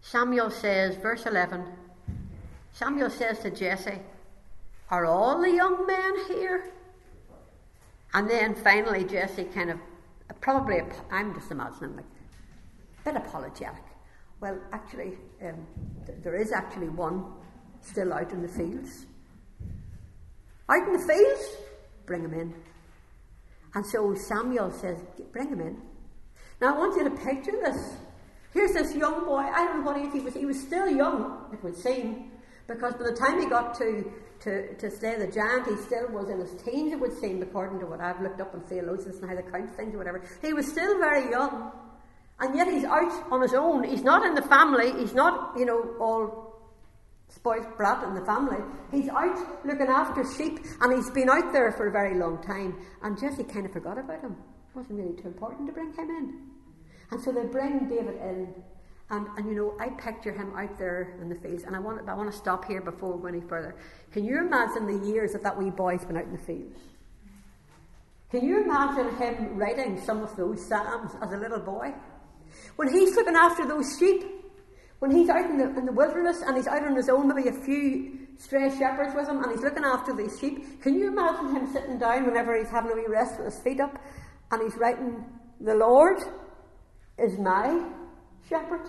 [0.00, 1.64] Samuel says, verse 11,
[2.72, 3.98] Samuel says to Jesse,
[4.90, 6.70] Are all the young men here?
[8.14, 9.78] And then finally, Jesse kind of,
[10.40, 12.04] probably, I'm just imagining, like,
[13.06, 13.84] bit apologetic.
[14.40, 15.66] Well, actually, um,
[16.06, 17.24] th- there is actually one
[17.80, 19.06] still out in the fields.
[20.68, 21.56] Out in the fields?
[22.04, 22.54] Bring him in.
[23.74, 24.98] And so Samuel says,
[25.32, 25.80] Bring him in.
[26.60, 27.96] Now, I want you to picture this.
[28.52, 29.38] Here's this young boy.
[29.40, 30.34] I don't know what age he was.
[30.34, 32.32] He was still young, it would seem,
[32.66, 36.30] because by the time he got to, to, to slay the giant, he still was
[36.30, 39.28] in his teens, it would seem, according to what I've looked up in theologians and
[39.28, 40.22] how they count things or whatever.
[40.40, 41.70] He was still very young.
[42.38, 43.84] And yet he's out on his own.
[43.84, 44.92] He's not in the family.
[44.98, 46.46] He's not, you know, all
[47.28, 48.58] spoilt brat in the family.
[48.90, 52.78] He's out looking after sheep, and he's been out there for a very long time.
[53.02, 54.36] And Jesse kind of forgot about him.
[54.70, 56.40] It wasn't really too important to bring him in.
[57.10, 58.54] And so they bring David in,
[59.10, 62.06] and, and you know, I picture him out there in the fields, and I want,
[62.08, 63.76] I want to stop here before we go any further.
[64.12, 66.78] Can you imagine the years that that wee boy's been out in the fields?
[68.30, 71.94] Can you imagine him writing some of those psalms as a little boy?
[72.76, 74.24] When he's looking after those sheep,
[74.98, 77.48] when he's out in the, in the wilderness and he's out on his own, maybe
[77.48, 81.54] a few stray shepherds with him, and he's looking after these sheep, can you imagine
[81.54, 83.98] him sitting down whenever he's having a wee rest with his feet up
[84.50, 85.24] and he's writing,
[85.60, 86.18] The Lord
[87.18, 87.88] is my
[88.48, 88.88] shepherd.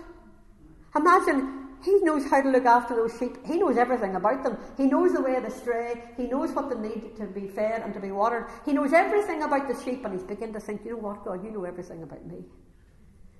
[0.95, 3.37] Imagine he knows how to look after those sheep.
[3.45, 4.57] He knows everything about them.
[4.77, 6.03] He knows the way they stray.
[6.17, 8.47] He knows what they need to be fed and to be watered.
[8.65, 11.43] He knows everything about the sheep, and he's beginning to think, you know what, God,
[11.43, 12.43] you know everything about me.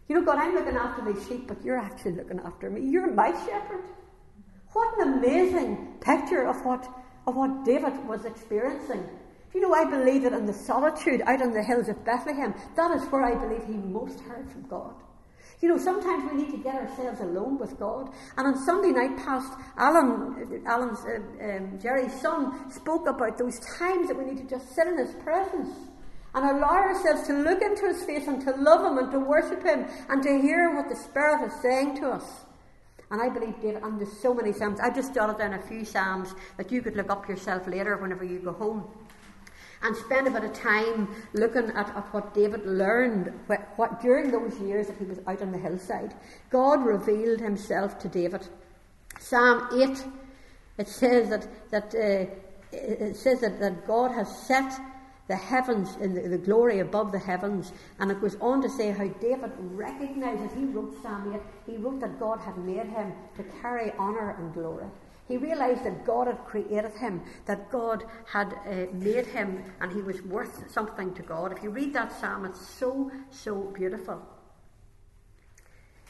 [0.07, 2.89] You know, God, I'm looking after these sheep, but you're actually looking after me.
[2.89, 3.83] You're my shepherd.
[4.71, 6.87] What an amazing picture of what
[7.27, 9.03] of what David was experiencing.
[9.51, 12.55] Do You know, I believe that in the solitude out on the hills of Bethlehem,
[12.75, 14.95] that is where I believe he most heard from God.
[15.61, 18.13] You know, sometimes we need to get ourselves alone with God.
[18.37, 24.07] And on Sunday night past, Alan, Alan's, uh, um, Jerry's son, spoke about those times
[24.07, 25.69] that we need to just sit in his presence
[26.37, 29.63] and allow ourselves to look into his face and to love him and to worship
[29.63, 32.45] him and to hear what the Spirit is saying to us.
[33.09, 34.79] And I believe, David, and there's so many Psalms.
[34.79, 38.23] I just jotted down a few Psalms that you could look up yourself later whenever
[38.23, 38.85] you go home
[39.81, 44.29] and spend a bit of time looking at, at what David learned what, what, during
[44.29, 46.13] those years that he was out on the hillside.
[46.51, 48.47] God revealed himself to David.
[49.19, 50.05] Psalm 8,
[50.77, 52.29] it says that, that uh,
[52.71, 54.79] it says that, that God has set
[55.27, 57.71] the heavens in the, the, glory above the heavens.
[57.99, 61.99] And it goes on to say how David recognizes, he wrote Psalm 8, he wrote
[61.99, 64.87] that God had made him to carry honour and glory.
[65.27, 70.01] He realized that God had created him, that God had uh, made him, and he
[70.01, 71.51] was worth something to God.
[71.51, 74.21] If you read that psalm, it's so, so beautiful.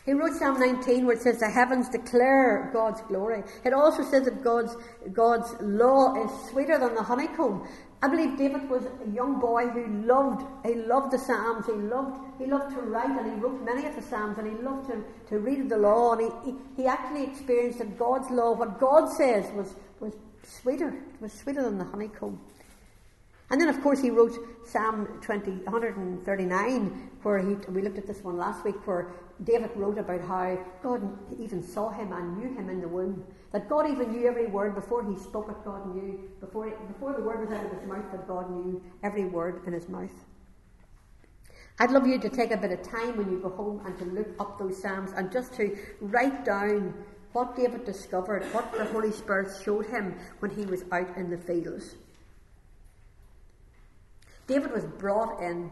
[0.08, 3.44] He wrote Psalm 19 where it says, The heavens declare God's glory.
[3.66, 4.74] It also says that God's,
[5.12, 7.68] God's law is sweeter than the honeycomb.
[8.02, 12.18] I believe David was a young boy who loved, he loved the Psalms, he loved,
[12.40, 15.04] he loved to write and he wrote many of the Psalms and he loved to,
[15.28, 19.12] to read the law and he, he, he actually experienced that God's law, what God
[19.12, 22.40] says was, was sweeter, was sweeter than the honeycomb.
[23.50, 28.22] And then, of course, he wrote Psalm 20, 139, where he, we looked at this
[28.22, 31.02] one last week, where David wrote about how God
[31.40, 33.24] even saw him and knew him in the womb.
[33.54, 36.30] That God even knew every word before he spoke it, God knew.
[36.42, 39.72] Before, before the word was out of his mouth, that God knew every word in
[39.72, 40.12] his mouth.
[41.80, 44.06] I'd love you to take a bit of time when you go home and to
[44.06, 46.94] look up those Psalms and just to write down
[47.34, 51.38] what David discovered, what the Holy Spirit showed him when he was out in the
[51.38, 51.96] fields.
[54.48, 55.70] David was brought in,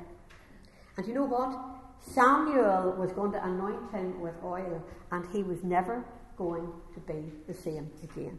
[0.98, 1.58] and you know what?
[2.00, 6.06] Samuel was going to anoint him with oil, and he was never
[6.38, 8.38] going to be the same again.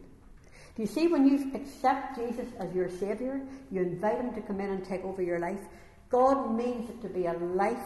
[0.75, 4.61] Do you see when you accept Jesus as your Saviour, you invite Him to come
[4.61, 5.59] in and take over your life?
[6.09, 7.81] God means it to be a life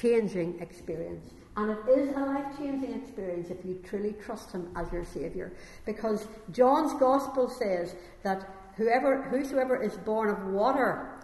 [0.00, 1.30] changing experience.
[1.56, 5.52] And it is a life changing experience if you truly trust Him as your Saviour.
[5.86, 8.46] Because John's Gospel says that
[8.76, 11.17] whoever, whosoever is born of water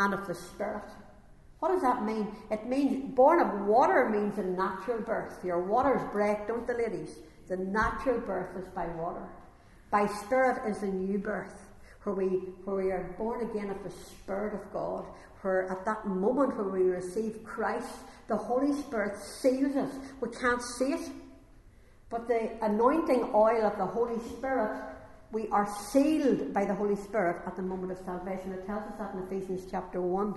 [0.00, 0.90] and of the Spirit.
[1.60, 2.26] What does that mean?
[2.50, 5.44] It means born of water means a natural birth.
[5.44, 7.16] Your waters break, don't the ladies?
[7.48, 9.28] The natural birth is by water.
[9.90, 11.66] By spirit is the new birth,
[12.04, 12.26] where we
[12.64, 15.04] where we are born again of the Spirit of God,
[15.42, 17.92] where at that moment when we receive Christ,
[18.28, 19.92] the Holy Spirit seals us.
[20.20, 21.10] We can't see it.
[22.08, 24.80] But the anointing oil of the Holy Spirit
[25.32, 28.52] we are sealed by the Holy Spirit at the moment of salvation.
[28.52, 30.34] It tells us that in Ephesians chapter 1.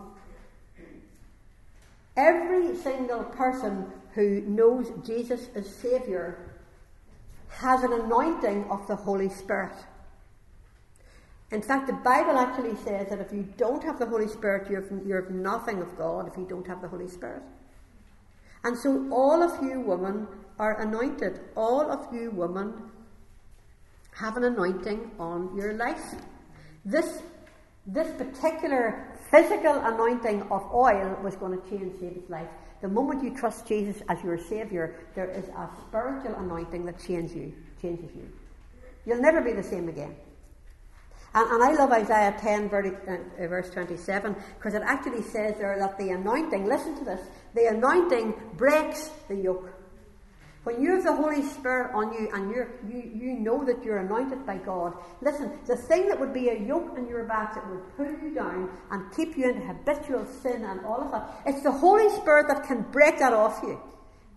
[2.15, 6.37] Every single person who knows Jesus as Saviour
[7.49, 9.73] has an anointing of the Holy Spirit.
[11.51, 14.75] In fact, the Bible actually says that if you don't have the Holy Spirit, you
[14.75, 17.41] have, you have nothing of God if you don't have the Holy Spirit.
[18.63, 20.27] And so, all of you women
[20.57, 21.41] are anointed.
[21.55, 22.73] All of you women
[24.15, 26.15] have an anointing on your life.
[26.85, 27.21] This,
[27.87, 32.47] this particular physical anointing of oil was going to change David's life.
[32.81, 37.35] The moment you trust Jesus as your Saviour, there is a spiritual anointing that changes
[37.35, 37.53] you.
[37.81, 38.29] Changes you.
[39.05, 40.15] You'll never be the same again.
[41.33, 45.97] And, and I love Isaiah 10, uh, verse 27, because it actually says there that
[45.97, 47.21] the anointing, listen to this,
[47.55, 49.69] the anointing breaks the yoke.
[50.63, 54.45] When you have the Holy Spirit on you and you you, know that you're anointed
[54.45, 57.97] by God, listen, the thing that would be a yoke on your back that would
[57.97, 61.71] pull you down and keep you in habitual sin and all of that, it's the
[61.71, 63.77] Holy Spirit that can break that off you.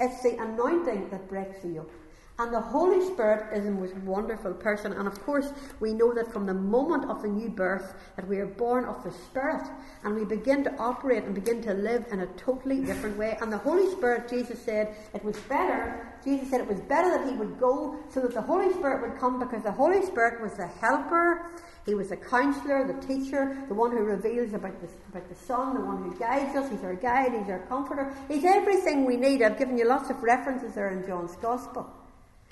[0.01, 1.93] It's the anointing that breaks the yoke.
[2.39, 4.93] And the Holy Spirit is the most wonderful person.
[4.93, 8.37] And of course, we know that from the moment of the new birth, that we
[8.39, 9.67] are born of the Spirit,
[10.05, 13.39] and we begin to operate and begin to live in a totally different way.
[13.41, 16.15] And the Holy Spirit, Jesus said, it was better.
[16.23, 19.19] Jesus said it was better that He would go so that the Holy Spirit would
[19.19, 21.51] come, because the Holy Spirit was the helper.
[21.87, 25.73] He was the counselor, the teacher, the one who reveals about the, about the Son,
[25.73, 26.71] the one who guides us.
[26.71, 28.13] He's our guide, He's our comforter.
[28.29, 29.41] He's everything we need.
[29.41, 31.91] I've given you lots of references there in John's Gospel.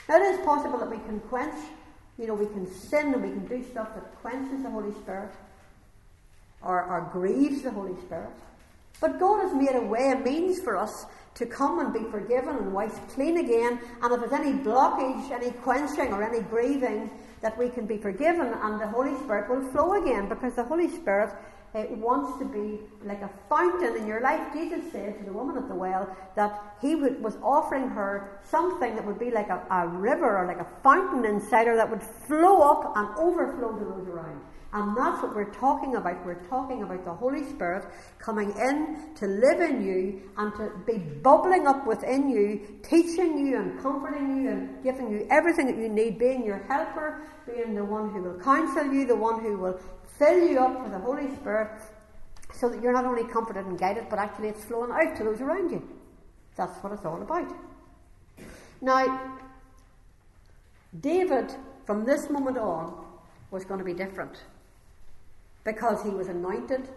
[0.08, 1.54] It is possible that we can quench,
[2.18, 5.32] you know, we can sin and we can do stuff that quenches the Holy Spirit
[6.62, 8.30] or, or grieves the Holy Spirit.
[9.00, 12.56] But God has made a way, a means for us to come and be forgiven
[12.56, 13.80] and wiped clean again.
[14.02, 17.10] And if there's any blockage, any quenching, or any grieving,
[17.44, 20.88] that we can be forgiven and the Holy Spirit will flow again because the Holy
[20.88, 21.30] Spirit
[21.74, 24.40] uh, wants to be like a fountain in your life.
[24.52, 28.94] Jesus said to the woman at the well that he would, was offering her something
[28.94, 32.02] that would be like a, a river or like a fountain inside her that would
[32.02, 34.40] flow up and overflow to those around.
[34.74, 36.26] And that's what we're talking about.
[36.26, 37.86] We're talking about the Holy Spirit
[38.18, 43.56] coming in to live in you and to be bubbling up within you, teaching you
[43.56, 47.84] and comforting you and giving you everything that you need, being your helper, being the
[47.84, 49.78] one who will counsel you, the one who will
[50.18, 51.80] fill you up with the Holy Spirit
[52.52, 55.40] so that you're not only comforted and guided, but actually it's flowing out to those
[55.40, 55.82] around you.
[56.56, 57.52] That's what it's all about.
[58.80, 59.32] Now,
[61.00, 61.52] David,
[61.84, 63.04] from this moment on,
[63.50, 64.42] was going to be different
[65.64, 66.88] because he was anointed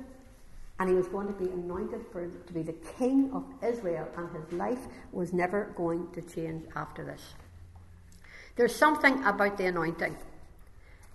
[0.80, 4.30] and he was going to be anointed for to be the king of Israel, and
[4.36, 7.34] his life was never going to change after this.
[8.56, 10.16] There's something about the anointing.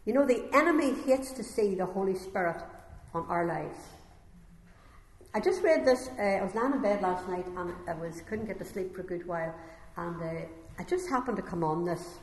[0.05, 2.63] You know, the enemy hates to see the Holy Spirit
[3.15, 3.79] on our lives.
[5.35, 6.11] I just read this.
[6.19, 8.95] Uh, I was lying in bed last night and I was couldn't get to sleep
[8.95, 9.55] for a good while,
[9.97, 10.47] and uh,
[10.79, 12.19] I just happened to come on this.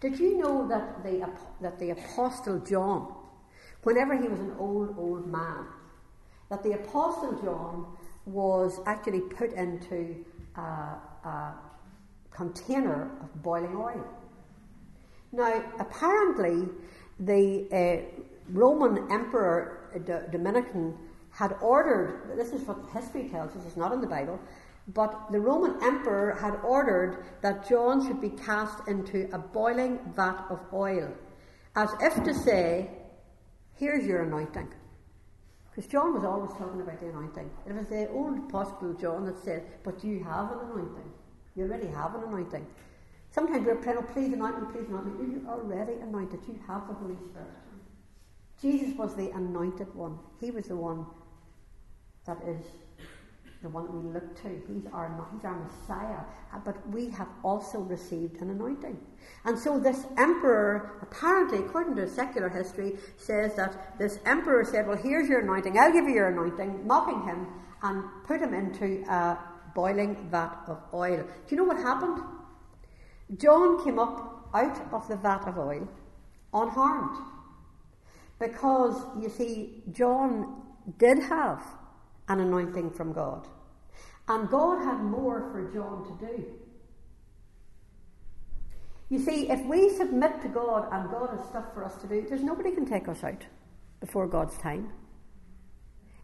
[0.00, 1.30] Did you know that the
[1.62, 3.14] that the apostle John,
[3.84, 5.66] whenever he was an old old man,
[6.50, 7.86] that the apostle John
[8.26, 10.24] was actually put into
[10.56, 11.54] a, a
[12.30, 14.04] container of boiling oil.
[15.34, 16.68] Now, apparently,
[17.18, 20.94] the, uh, Roman Emperor uh, Domitian
[21.30, 24.38] had ordered, this is what history tells us, it's not in the Bible,
[24.88, 30.44] but the Roman emperor had ordered that John should be cast into a boiling vat
[30.50, 31.12] of oil,
[31.74, 32.90] as if to say,
[33.76, 34.72] Here's your anointing.
[35.70, 37.50] Because John was always talking about the anointing.
[37.66, 41.10] It was the old apostle John that said, But you have an anointing.
[41.56, 42.64] You already have an anointing.
[43.34, 45.34] Sometimes we're praying, oh, please anoint me, please anoint me.
[45.34, 46.38] You're already anointed.
[46.46, 47.48] You have the Holy Spirit.
[48.62, 50.20] Jesus was the anointed one.
[50.40, 51.04] He was the one
[52.26, 52.64] that is
[53.60, 54.62] the one that we look to.
[54.72, 56.20] He's our, he's our Messiah.
[56.54, 58.96] Uh, but we have also received an anointing.
[59.44, 64.96] And so this emperor, apparently, according to secular history, says that this emperor said, Well,
[64.96, 65.76] here's your anointing.
[65.76, 67.48] I'll give you your anointing, mocking him,
[67.82, 69.38] and put him into a
[69.74, 71.16] boiling vat of oil.
[71.16, 72.22] Do you know what happened?
[73.36, 75.88] John came up out of the vat of oil
[76.52, 77.18] unharmed.
[78.38, 80.62] Because, you see, John
[80.98, 81.62] did have
[82.28, 83.46] an anointing from God.
[84.28, 86.44] And God had more for John to do.
[89.10, 92.26] You see, if we submit to God and God has stuff for us to do,
[92.28, 93.44] there's nobody can take us out
[94.00, 94.92] before God's time.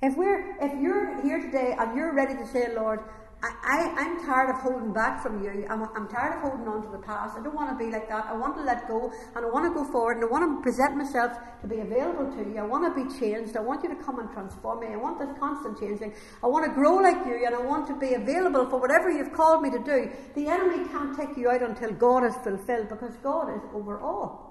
[0.02, 3.00] If we're if you're here today and you're ready to say, Lord,
[3.42, 5.66] I, I, am tired of holding back from you.
[5.70, 7.38] I'm, I'm tired of holding on to the past.
[7.38, 8.26] I don't want to be like that.
[8.26, 10.62] I want to let go and I want to go forward and I want to
[10.62, 12.58] present myself to be available to you.
[12.58, 13.56] I want to be changed.
[13.56, 14.88] I want you to come and transform me.
[14.92, 16.12] I want this constant changing.
[16.44, 19.32] I want to grow like you and I want to be available for whatever you've
[19.32, 20.12] called me to do.
[20.34, 24.50] The enemy can't take you out until God is fulfilled because God is over all.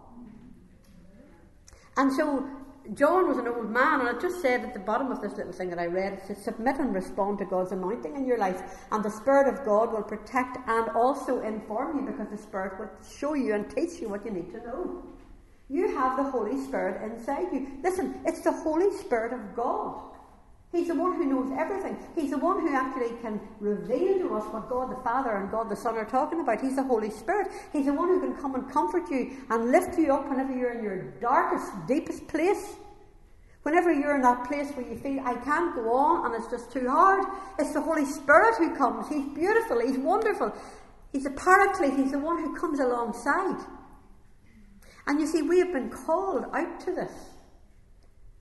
[1.96, 2.50] And so
[2.96, 5.54] John was an old man, and it just said at the bottom of this little
[5.54, 8.64] thing that I read, it says, Submit and respond to God's anointing in your life,
[8.92, 12.90] and the Spirit of God will protect and also inform you because the Spirit will
[13.08, 15.04] show you and teach you what you need to know.
[15.70, 17.68] You have the Holy Spirit inside you.
[17.84, 20.09] Listen, it's the Holy Spirit of God.
[20.72, 21.98] He's the one who knows everything.
[22.16, 25.68] He's the one who actually can reveal to us what God the Father and God
[25.68, 26.62] the Son are talking about.
[26.62, 27.48] He's the Holy Spirit.
[27.74, 30.74] He's the one who can come and comfort you and lift you up whenever you're
[30.74, 32.76] in your darkest, deepest place.
[33.64, 36.72] Whenever you're in that place where you feel, I can't go on and it's just
[36.72, 37.26] too hard,
[37.58, 39.10] it's the Holy Spirit who comes.
[39.10, 40.56] He's beautiful, He's wonderful.
[41.12, 43.60] He's a paraclete, He's the one who comes alongside.
[45.08, 47.12] And you see, we have been called out to this.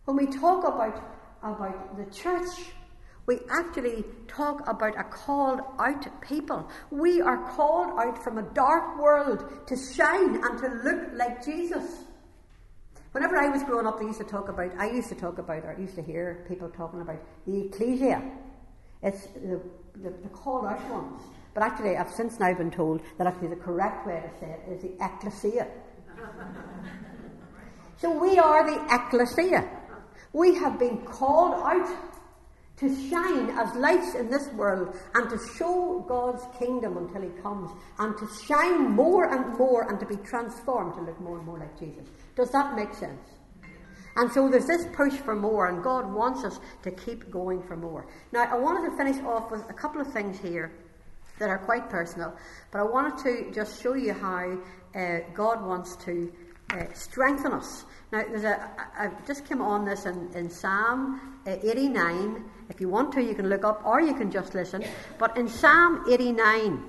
[0.05, 2.73] When we talk about, about the church,
[3.29, 6.67] we actually talk about a called out people.
[6.91, 12.05] We are called out from a dark world to shine and to look like Jesus.
[13.13, 15.65] Whenever I was growing up, they used to talk about, I used to talk about,
[15.65, 18.23] or used to hear people talking about the ecclesia.
[19.03, 19.61] It's the,
[19.97, 21.21] the, the called out ones.
[21.53, 24.73] But actually, I've since now been told that actually the correct way to say it
[24.73, 25.69] is the ecclesia.
[27.99, 29.78] so we are the ecclesia.
[30.33, 31.89] We have been called out
[32.79, 37.71] to shine as lights in this world and to show God's kingdom until He comes
[37.99, 41.59] and to shine more and more and to be transformed to look more and more
[41.59, 42.07] like Jesus.
[42.37, 43.21] Does that make sense?
[44.17, 47.77] And so there's this push for more, and God wants us to keep going for
[47.77, 48.07] more.
[48.33, 50.73] Now, I wanted to finish off with a couple of things here
[51.39, 52.37] that are quite personal,
[52.73, 54.59] but I wanted to just show you how
[54.97, 56.33] uh, God wants to
[56.73, 57.85] uh, strengthen us.
[58.11, 62.45] Now, there's a, I just came on this in, in Psalm uh, 89.
[62.71, 64.83] If you want to, you can look up or you can just listen.
[65.19, 66.83] But in Psalm 89,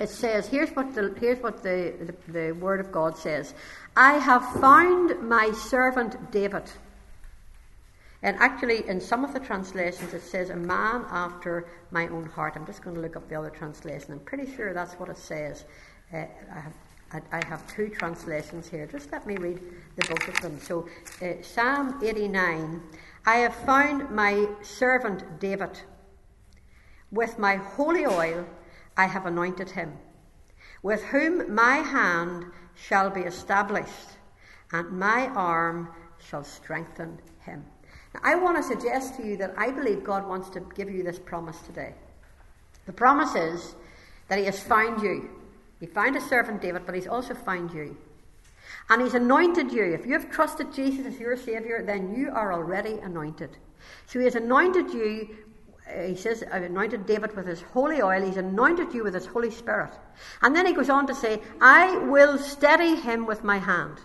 [0.00, 3.54] it says, here's what the, here's what the, the, the Word of God says
[3.96, 6.64] I have found my servant David.
[8.22, 12.54] And actually, in some of the translations, it says, a man after my own heart.
[12.56, 14.12] I'm just going to look up the other translation.
[14.12, 15.64] I'm pretty sure that's what it says.
[16.12, 16.18] Uh,
[16.54, 16.72] I, have,
[17.12, 18.86] I, have two translations here.
[18.86, 19.60] Just let me read
[19.96, 20.58] the both of them.
[20.60, 20.88] So,
[21.20, 22.80] uh, Psalm 89
[23.24, 25.80] I have found my servant David.
[27.10, 28.46] With my holy oil,
[28.96, 29.92] I have anointed him,
[30.82, 34.16] with whom my hand shall be established,
[34.72, 37.64] and my arm shall strengthen him.
[38.14, 41.02] Now, I want to suggest to you that I believe God wants to give you
[41.02, 41.94] this promise today.
[42.86, 43.74] The promise is
[44.28, 45.30] that He has found you.
[45.82, 47.96] He found a servant David, but He's also found you.
[48.88, 49.82] And He's anointed you.
[49.82, 53.50] If you have trusted Jesus as your Saviour, then you are already anointed.
[54.06, 55.28] So He has anointed you
[55.88, 58.24] uh, he says, I've anointed David with his holy oil.
[58.24, 59.90] He's anointed you with his Holy Spirit.
[60.40, 63.98] And then he goes on to say, I will steady him with my hand.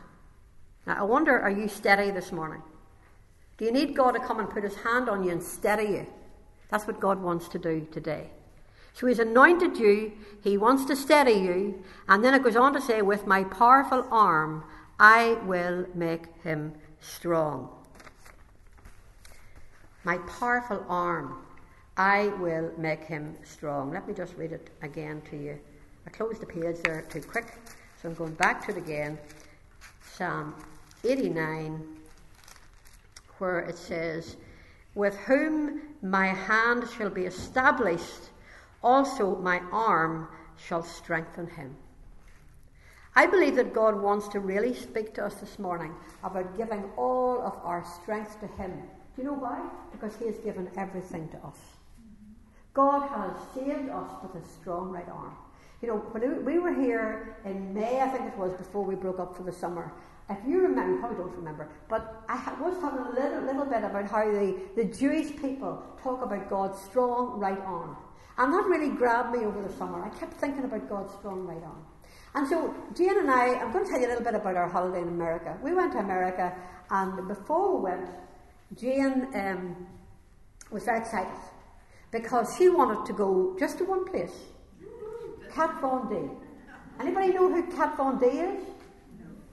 [0.88, 2.64] Now, I wonder, are you steady this morning?
[3.60, 6.08] Do you need God to come and put his hand on you and steady you?
[6.70, 8.32] That's what God wants to do today.
[8.98, 10.12] So he's anointed you,
[10.44, 14.08] he wants to steady you, and then it goes on to say, With my powerful
[14.10, 14.64] arm,
[15.00, 17.70] I will make him strong.
[20.04, 21.46] My powerful arm,
[21.96, 23.92] I will make him strong.
[23.92, 25.60] Let me just read it again to you.
[26.08, 27.54] I closed the page there too quick,
[28.02, 29.20] so I'm going back to it again.
[30.16, 30.56] Psalm
[31.04, 31.86] 89,
[33.38, 34.38] where it says,
[34.96, 38.32] With whom my hand shall be established,
[38.84, 41.76] also my arm shall strengthen him.
[43.18, 45.92] I believe that God wants to really speak to us this morning
[46.24, 48.72] about giving all of our strength to Him.
[49.16, 49.60] Do you know why?
[49.92, 51.58] Because He has given everything to us.
[52.76, 55.36] God has saved us with a strong right arm.
[55.82, 59.20] You know, when we were here in May, I think it was, before we broke
[59.20, 59.92] up for the summer,
[60.30, 64.12] if you remember, probably don't remember, but I was talking a little, little bit about
[64.12, 67.98] how the, the Jewish people talk about God's strong right arm.
[68.38, 70.06] And that really grabbed me over the summer.
[70.06, 71.86] I kept thinking about God's strong right arm.
[72.36, 74.70] And so Jane and I, I'm going to tell you a little bit about our
[74.70, 75.58] holiday in America.
[75.64, 76.54] We went to America,
[76.92, 78.10] and before we went,
[78.76, 79.88] Jane um,
[80.72, 81.34] was very excited
[82.12, 84.34] because she wanted to go just to one place,
[85.54, 86.30] Kat Von D.
[87.00, 88.64] Anybody know who Kat Von D is?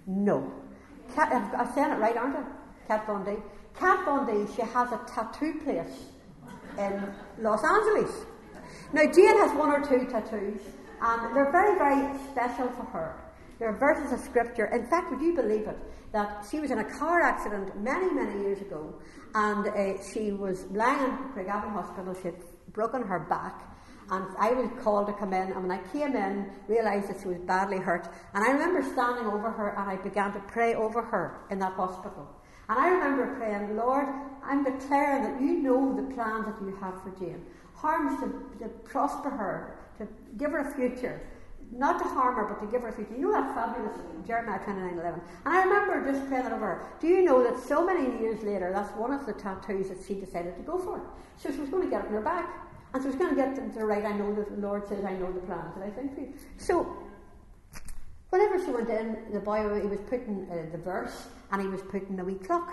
[0.06, 0.52] No.
[1.14, 2.44] Kat, I'm saying it right, aren't I?
[2.86, 3.40] Kat Von D.
[3.78, 6.10] Kat Von D, she has a tattoo place
[6.78, 8.26] in Los Angeles.
[8.92, 10.60] Now, Jane has one or two tattoos,
[11.00, 13.24] and they're very, very special for her.
[13.58, 14.66] There are verses of scripture.
[14.66, 15.78] In fact, would you believe it?
[16.12, 18.94] That she was in a car accident many, many years ago,
[19.34, 22.14] and uh, she was lying in Craigavon Hospital.
[22.14, 22.36] She had
[22.72, 23.62] broken her back,
[24.10, 25.52] and I was called to come in.
[25.52, 28.08] And when I came in, realised that she was badly hurt.
[28.34, 31.72] And I remember standing over her, and I began to pray over her in that
[31.72, 32.28] hospital.
[32.68, 34.06] And I remember praying, Lord,
[34.44, 37.44] I'm declaring that you know the plans that you have for Jane.
[37.74, 41.20] Harms to, to prosper her, to give her a future.
[41.72, 43.14] Not to harm her, but to give her a future.
[43.14, 45.20] You know that fabulous Jeremiah 29 11.
[45.44, 46.88] And I remember just praying over her.
[47.00, 50.14] Do you know that so many years later, that's one of the tattoos that she
[50.14, 51.02] decided to go for?
[51.36, 52.64] So she was going to get it in her back.
[52.94, 55.04] And she was going to get them to the right, I know the Lord says,
[55.04, 56.32] I know the plans that I think for you.
[56.58, 56.96] So,
[58.30, 61.82] whenever she went in, the boy, he was putting uh, the verse, and he was
[61.82, 62.72] putting a wee clock,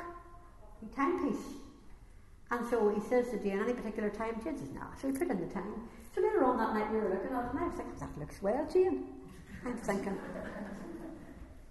[0.83, 1.41] a timepiece.
[2.51, 4.35] And so he says to Jane, any particular time?
[4.43, 4.81] Jane says, no.
[5.01, 5.87] So he put in the time.
[6.13, 8.19] So later on that night we were looking at it and I was thinking, that
[8.19, 9.05] looks well, Jane.
[9.65, 10.17] I'm thinking,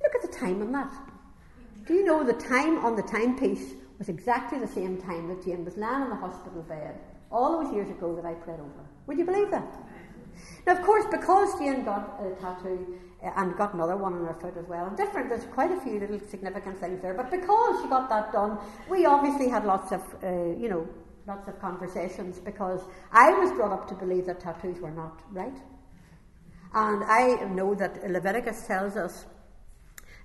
[0.03, 0.93] look at the time on that.
[1.87, 5.65] Do you know the time on the timepiece was exactly the same time that Jane
[5.65, 6.99] was lying in the hospital bed
[7.31, 8.87] all those years ago that I prayed over?
[9.07, 9.77] Would you believe that?
[10.67, 14.35] Now, of course, because Jane got a tattoo uh, and got another one on her
[14.35, 17.83] foot as well, and different, there's quite a few little significant things there, but because
[17.83, 20.29] she got that done, we obviously had lots of, uh,
[20.59, 20.87] you know,
[21.27, 22.81] lots of conversations because
[23.13, 25.57] I was brought up to believe that tattoos were not right.
[26.73, 29.27] And I know that Leviticus tells us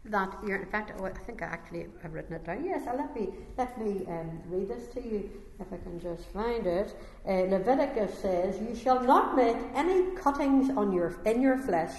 [0.05, 2.63] that you're, in fact, I think I actually have written it down.
[2.63, 5.29] Yes, uh, let me let me um, read this to you
[5.59, 6.95] if I can just find it.
[7.27, 11.95] Uh, Leviticus says, "You shall not make any cuttings on your in your flesh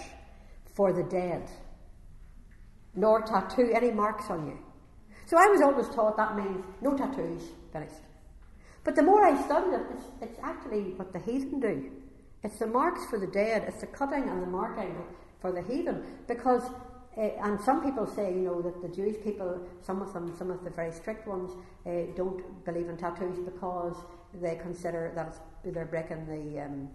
[0.75, 1.49] for the dead,
[2.95, 4.59] nor tattoo any marks on you."
[5.27, 7.43] So I was always taught that means no tattoos,
[7.73, 8.03] finished.
[8.85, 11.91] But the more I studied it, it's, it's actually what the heathen do.
[12.45, 13.65] It's the marks for the dead.
[13.67, 14.95] It's the cutting and the marking
[15.41, 16.63] for the heathen because
[17.17, 20.51] uh, and some people say, you know, that the Jewish people, some of them, some
[20.51, 21.53] of the very strict ones,
[21.87, 23.97] uh, don't believe in tattoos because
[24.35, 26.91] they consider that they're breaking the, um,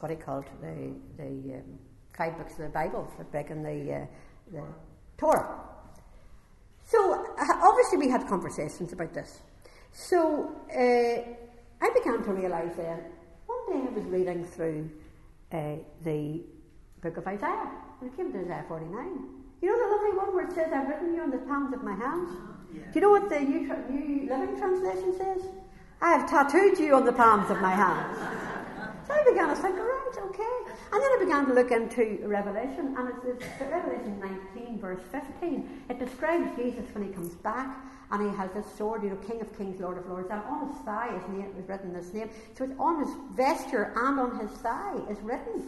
[0.00, 1.78] what do you call it, the, the um,
[2.16, 4.06] five books of the Bible, they're breaking the, uh,
[4.50, 4.64] the
[5.18, 5.60] Torah.
[6.84, 9.40] So, obviously, we had conversations about this.
[9.92, 12.98] So, I began to realise then,
[13.46, 14.90] one day I was reading through
[15.50, 16.40] the
[17.02, 17.70] book of Isaiah.
[18.02, 18.90] And it came to Isaiah 49.
[19.62, 21.84] You know the lovely one where it says, I've written you on the palms of
[21.84, 22.34] my hands?
[22.74, 22.82] Yeah.
[22.90, 25.42] Do you know what the New, Tra- New Living Translation says?
[26.00, 28.18] I have tattooed you on the palms of my hands.
[29.06, 30.56] so I began to think, all right, okay.
[30.90, 34.18] And then I began to look into Revelation, and it's, it's Revelation
[34.56, 35.84] 19, verse 15.
[35.88, 37.76] It describes Jesus when he comes back,
[38.10, 40.72] and he has this sword, you know, King of Kings, Lord of Lords, and on
[40.72, 42.30] his thigh his name is written this name.
[42.58, 45.62] So it's on his vesture and on his thigh is written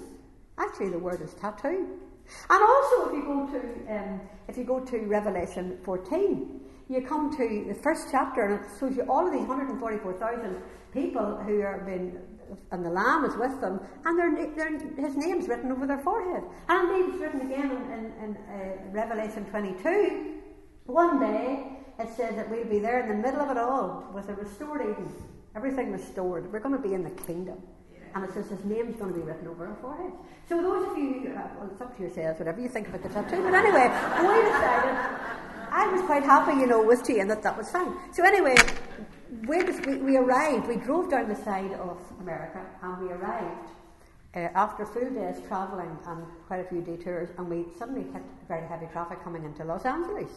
[0.59, 1.99] Actually, the word is tattoo.
[2.51, 7.35] And also, if you go to um, if you go to Revelation 14, you come
[7.37, 10.63] to the first chapter, and it shows you all of these 144,000
[10.93, 12.21] people who are been,
[12.73, 16.45] and the Lamb is with them, and their, their, his name's written over their forehead.
[16.69, 20.43] And it's written again in, in, in uh, Revelation 22.
[20.85, 24.29] One day, it says that we'll be there in the middle of it all with
[24.29, 25.11] a restored Eden,
[25.57, 26.53] everything restored.
[26.53, 27.63] We're going to be in the kingdom
[28.15, 30.13] and it says his name's going to be written over our forehead.
[30.49, 33.09] So those of you, uh, well, it's up to yourselves, whatever you think about the
[33.09, 33.43] tattoo.
[33.43, 33.91] But anyway,
[34.23, 34.97] we decided,
[35.71, 37.93] I was quite happy, you know, with Jane that that was fine.
[38.13, 38.57] So anyway,
[39.49, 39.63] we,
[39.99, 43.71] we arrived, we drove down the side of America and we arrived
[44.35, 48.23] uh, after a full day's travelling and quite a few detours, and we suddenly hit
[48.49, 50.31] very heavy traffic coming into Los Angeles.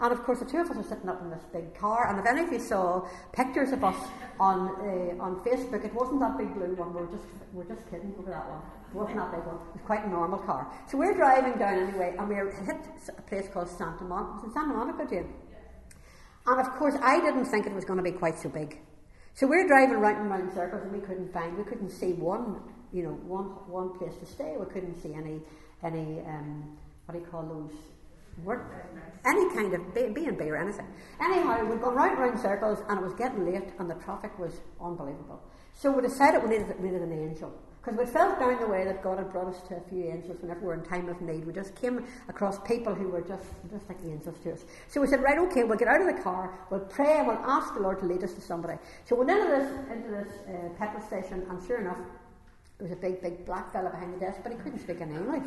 [0.00, 2.08] And of course, the two of us are sitting up in this big car.
[2.08, 3.96] And if any of you saw pictures of us
[4.40, 6.94] on uh, on Facebook, it wasn't that big blue one.
[6.94, 8.62] We're just we're just kidding over that one.
[8.90, 9.56] It wasn't that big one.
[9.56, 10.72] It was quite a normal car.
[10.88, 12.80] So we're driving down anyway, and we hit
[13.16, 14.50] a place called Santa Monica.
[14.52, 15.32] Santa Monica, Jane?
[16.46, 18.80] And of course, I didn't think it was going to be quite so big.
[19.34, 22.60] So we're driving round and round circles, and we couldn't find, we couldn't see one
[22.92, 24.56] you know, one one place to stay.
[24.58, 25.40] We couldn't see any
[25.82, 26.76] any um,
[27.06, 27.72] what do you call those
[28.44, 28.86] work
[29.26, 30.86] any kind of B, and B or anything.
[31.20, 34.60] Anyhow, we'd gone round round circles, and it was getting late, and the traffic was
[34.80, 35.40] unbelievable.
[35.74, 37.52] So we decided we needed, we needed an angel.
[37.82, 40.36] Because we felt down the way that God had brought us to a few angels
[40.40, 41.44] whenever we were in time of need.
[41.44, 44.64] We just came across people who were just, just like angels to us.
[44.86, 47.38] So we said, right, okay, we'll get out of the car, we'll pray, and we'll
[47.38, 48.78] ask the Lord to lead us to somebody.
[49.04, 51.98] So we went into this, into this uh, petrol station, and sure enough,
[52.82, 55.14] there was a big, big black fella behind the desk, but he couldn't speak any
[55.14, 55.46] English.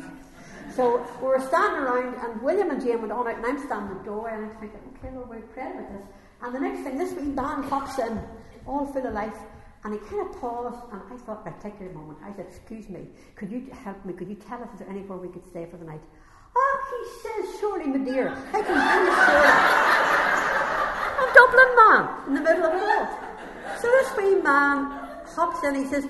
[0.74, 3.94] So we were standing around, and William and Jane went on out, and I'm standing
[3.94, 6.06] at the doorway, and I'm thinking, okay, well, we're praying about this.
[6.40, 8.18] And the next thing, this wee man pops in,
[8.66, 9.36] all full of life,
[9.84, 12.20] and he kind of paused, and I thought, right, take your moment.
[12.24, 14.14] I said, excuse me, could you help me?
[14.14, 16.00] Could you tell us, is there anywhere we could stay for the night?
[16.56, 19.12] Oh, he says, surely, my dear, I can tell you,
[21.20, 23.08] A Dublin man in the middle of it all.
[23.76, 26.08] So this wee man hops in, he says,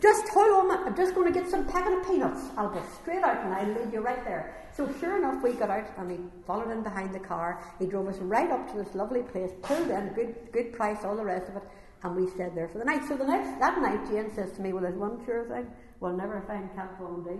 [0.00, 2.40] just hold on, I'm just going to get some packet of peanuts.
[2.56, 4.54] I'll go straight out and I'll leave you right there.
[4.76, 7.62] So sure enough, we got out and he followed in behind the car.
[7.78, 11.16] He drove us right up to this lovely place, pulled in, good, good price, all
[11.16, 11.62] the rest of it,
[12.02, 13.02] and we stayed there for the night.
[13.08, 15.66] So the next that night, Jane says to me, "Well, there's one sure thing.
[16.00, 17.38] We'll never find Camp Volunteer.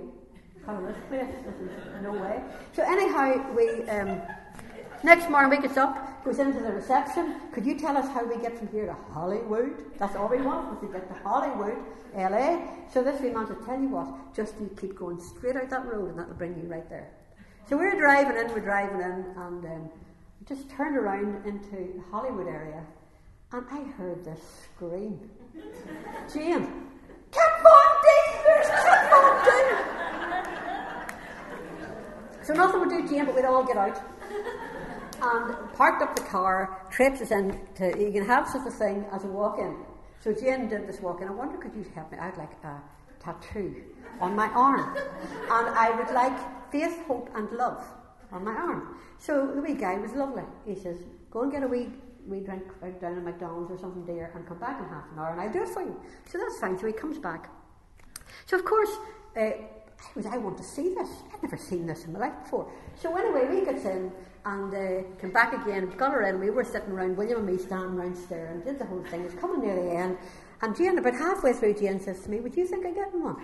[0.65, 1.35] Come this place.
[1.45, 2.43] This is no way."
[2.73, 3.89] So anyhow, we.
[3.91, 4.23] Um,
[5.07, 7.37] Next morning we gets up, goes into the reception.
[7.53, 9.85] Could you tell us how we get from here to Hollywood?
[9.99, 11.77] That's all we want, was to get to Hollywood,
[12.13, 12.67] LA.
[12.93, 15.87] So this we want to tell you what, just you keep going straight out that
[15.87, 17.09] road and that'll bring you right there.
[17.69, 19.91] So we're driving in, we're driving in, and um,
[20.45, 22.85] just turned around into the Hollywood area,
[23.53, 24.41] and I heard this
[24.75, 25.21] scream.
[26.35, 26.67] Jane,
[27.31, 28.09] Kat Von D!
[28.45, 29.37] There's Von!
[32.43, 34.16] So nothing would do, Jane, but we'd all get out
[35.21, 39.25] and parked up the car, traipses in to, you can have such a thing as
[39.25, 39.77] a walk-in.
[40.21, 41.29] So Jane did this walk-in.
[41.29, 42.19] I wonder, could you help me?
[42.19, 42.81] I'd like a
[43.21, 43.83] tattoo
[44.21, 44.97] on my arm.
[44.97, 46.37] and I would like
[46.71, 47.85] faith, hope and love
[48.33, 48.99] on my arm.
[49.19, 50.45] So the wee guy was lovely.
[50.67, 50.99] He says,
[51.31, 51.89] go and get a wee,
[52.27, 52.63] wee drink
[53.01, 55.53] down at McDonald's or something there and come back in half an hour and I'll
[55.53, 56.01] do it for you.
[56.31, 56.79] So that's fine.
[56.79, 57.51] So he comes back.
[58.47, 58.91] So of course,
[59.37, 61.09] uh, I was, I want to see this.
[61.33, 62.71] I'd never seen this in my life before.
[63.01, 64.13] So anyway, we gets in
[64.47, 66.39] and uh, came back again, got her in.
[66.39, 69.23] We were sitting around, William and me standing around staring, did the whole thing.
[69.23, 70.19] It's coming near the end.
[70.63, 73.37] And Jane, about halfway through, Jane says to me, Would you think I'm getting one?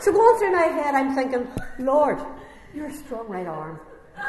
[0.00, 1.48] so going through my head, I'm thinking,
[1.78, 2.20] Lord,
[2.74, 3.80] your strong right arm.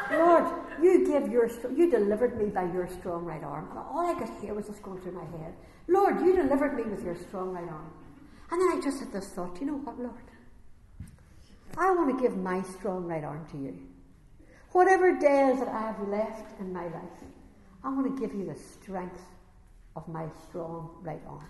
[0.10, 0.46] Lord,
[0.82, 3.68] you give your, you delivered me by your strong right arm.
[3.72, 5.54] And all I could hear was just going through my head.
[5.90, 7.92] Lord, you delivered me with your strong right arm.
[8.52, 10.16] And then I just had this thought, you know what, Lord?
[11.78, 13.80] I want to give my strong right arm to you.
[14.74, 17.24] Whatever days that I have left in my life,
[17.84, 19.22] I want to give you the strength
[19.96, 21.50] of my strong right arm.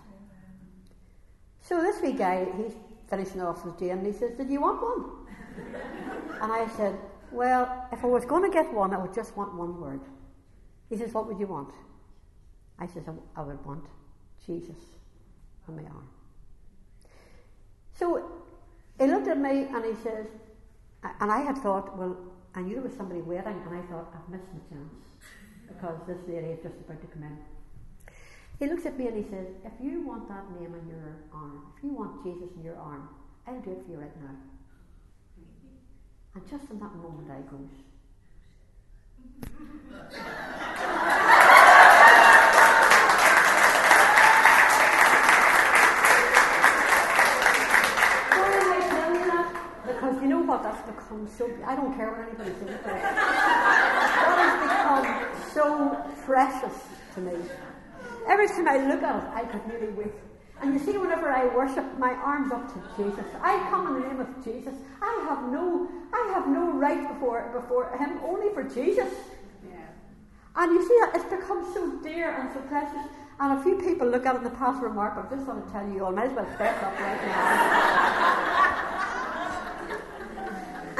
[1.60, 2.74] So this wee guy, he's
[3.08, 5.26] finishing off his day and he says, Did you want one?
[6.40, 6.98] and I said,
[7.30, 10.00] Well, if I was going to get one, I would just want one word.
[10.88, 11.72] He says, What would you want?
[12.78, 13.04] I says,
[13.36, 13.84] I would want
[14.44, 14.78] Jesus
[15.68, 16.08] on my arm.
[18.02, 18.20] So
[18.98, 20.26] he looked at me and he says,
[21.20, 22.16] and I had thought, well,
[22.52, 24.92] I knew there was somebody waiting, and I thought, I've missed my chance
[25.68, 27.38] because this lady is just about to come in.
[28.58, 31.72] He looks at me and he says, If you want that name on your arm,
[31.76, 33.08] if you want Jesus in your arm,
[33.46, 34.34] I'll do it for you right now.
[36.34, 37.70] And just in that moment, I goes.
[50.52, 51.50] what that's become so.
[51.66, 52.84] I don't care what anybody it.
[52.84, 53.02] That
[54.38, 56.76] has become so precious
[57.14, 57.32] to me.
[58.28, 60.12] Every time I look at it, I could nearly weep.
[60.60, 63.24] And you see, whenever I worship, my arms up to Jesus.
[63.42, 64.74] I come in the name of Jesus.
[65.00, 69.12] I have no, I have no right before before Him, only for Jesus.
[69.66, 69.80] Yeah.
[70.54, 73.10] And you see that it's become so dear and so precious.
[73.40, 75.66] And a few people look at it in the pass remark, but I just want
[75.66, 78.48] to tell you all, might as well fess up right now.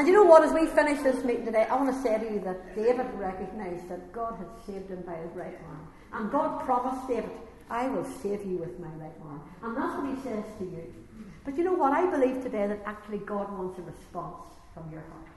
[0.03, 2.24] and you know what, as we finish this meeting today, I want to say to
[2.24, 5.86] you that David recognised that God had saved him by his right arm.
[6.12, 7.30] And God promised David,
[7.70, 9.40] I will save you with my right arm.
[9.62, 10.92] And that's what he says to you.
[11.44, 11.92] But you know what?
[11.92, 14.42] I believe today that actually God wants a response
[14.74, 15.28] from your heart.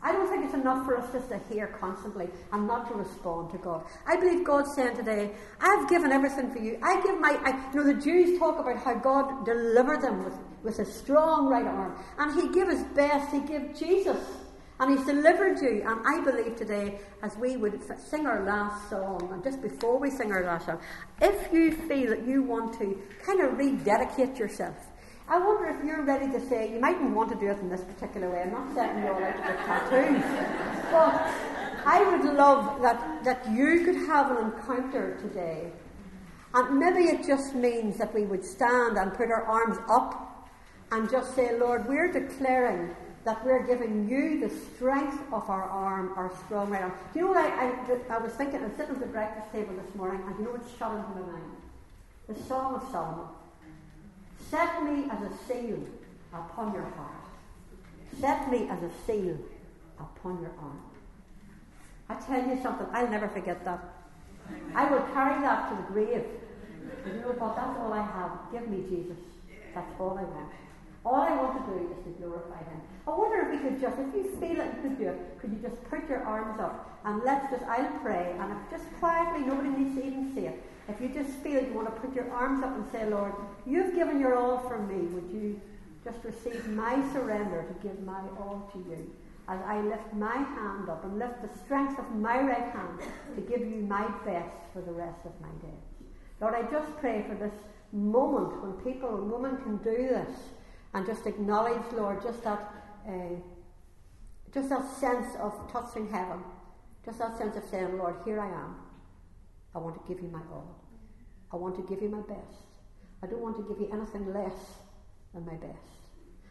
[0.00, 3.50] I don't think it's enough for us just to hear constantly and not to respond
[3.50, 3.84] to God.
[4.06, 6.78] I believe God's saying today, I've given everything for you.
[6.84, 10.34] I give my, I, you know, the Jews talk about how God delivered them with,
[10.62, 11.98] with a strong right arm.
[12.18, 13.32] And He gave His best.
[13.32, 14.18] He gave Jesus.
[14.80, 15.84] And He's delivered you.
[15.86, 20.10] And I believe today, as we would sing our last song, and just before we
[20.10, 20.80] sing our last song,
[21.20, 24.76] if you feel that you want to kind of rededicate yourself,
[25.28, 27.82] I wonder if you're ready to say, you mightn't want to do it in this
[27.82, 28.42] particular way.
[28.42, 30.22] I'm not setting you all out to get tattoos.
[30.92, 31.32] But
[31.86, 35.72] I would love that, that you could have an encounter today.
[36.54, 40.21] And maybe it just means that we would stand and put our arms up
[40.92, 46.12] and just say, Lord, we're declaring that we're giving you the strength of our arm,
[46.16, 46.92] our strong right arm.
[47.12, 48.60] Do you know what I, I, I was thinking?
[48.60, 51.08] I was sitting at the breakfast table this morning, and you know what shot into
[51.18, 51.52] my mind?
[52.28, 53.26] The Song of Solomon.
[54.50, 55.82] Set me as a seal
[56.34, 57.24] upon your heart.
[58.20, 59.38] Set me as a seal
[59.98, 60.80] upon your arm.
[62.10, 63.82] I tell you something, I'll never forget that.
[64.74, 66.24] I will carry that to the grave.
[67.06, 67.56] You know what?
[67.56, 68.32] That's all I have.
[68.52, 69.16] Give me Jesus.
[69.74, 70.50] That's all I want.
[71.04, 72.80] All I want to do is to glorify Him.
[73.06, 75.50] I wonder if we could just, if you feel that you could do it, could
[75.50, 79.44] you just put your arms up and let's just, I'll pray, and if just quietly,
[79.44, 82.30] nobody needs to even see it, if you just feel you want to put your
[82.30, 83.32] arms up and say, Lord,
[83.66, 85.60] you've given your all for me, would you
[86.04, 89.10] just receive my surrender to give my all to you?
[89.48, 93.00] As I lift my hand up and lift the strength of my right hand
[93.34, 95.82] to give you my best for the rest of my days.
[96.40, 97.54] Lord, I just pray for this
[97.92, 100.30] moment when people and women can do this
[100.94, 102.72] and just acknowledge, Lord, just that,
[103.08, 103.36] uh,
[104.52, 106.40] just that sense of touching heaven,
[107.04, 108.76] just that sense of saying, Lord, here I am.
[109.74, 110.76] I want to give you my all.
[111.52, 112.64] I want to give you my best.
[113.22, 114.58] I don't want to give you anything less
[115.32, 116.02] than my best.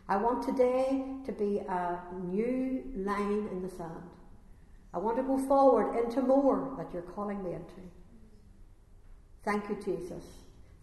[0.07, 4.09] I want today to be a new line in the sand.
[4.93, 7.81] I want to go forward into more that you're calling me into.
[9.45, 10.25] Thank you, Jesus.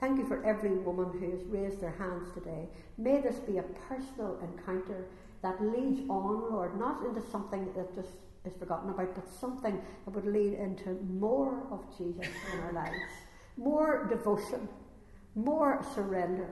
[0.01, 2.68] Thank you for every woman who has raised their hands today.
[2.99, 5.07] May this be a personal encounter
[5.42, 8.12] that leads on, Lord, not into something that just
[8.44, 12.94] is forgotten about, but something that would lead into more of Jesus in our lives,
[13.57, 14.68] more devotion,
[15.34, 16.49] more surrender.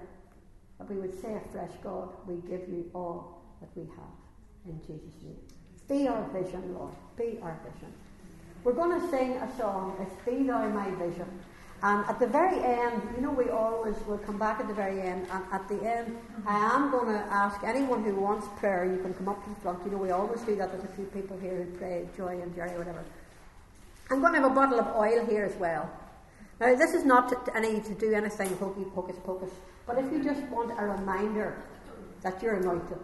[0.78, 5.22] That we would say afresh, God, we give you all that we have in Jesus'
[5.22, 5.36] name.
[5.88, 6.94] Be our vision, Lord.
[7.16, 7.92] Be our vision.
[8.64, 11.28] We're going to sing a song, It's Be Thou My Vision.
[11.82, 15.00] And at the very end, you know, we always will come back at the very
[15.00, 15.26] end.
[15.30, 16.16] And at the end,
[16.46, 19.56] I am going to ask anyone who wants prayer, you can come up to the
[19.56, 19.84] front.
[19.84, 20.72] You know, we always do that.
[20.72, 23.04] There's a few people here who pray, Joy and Jerry, whatever.
[24.10, 25.90] I'm going to have a bottle of oil here as well.
[26.60, 29.50] Now, this is not to, any to do anything hokey pocus pocus,
[29.86, 31.62] but if you just want a reminder
[32.22, 32.98] that you're anointed,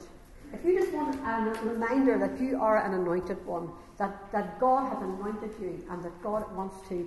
[0.55, 4.89] if you just want a reminder that you are an anointed one, that, that God
[4.91, 7.07] has anointed you, and that God wants to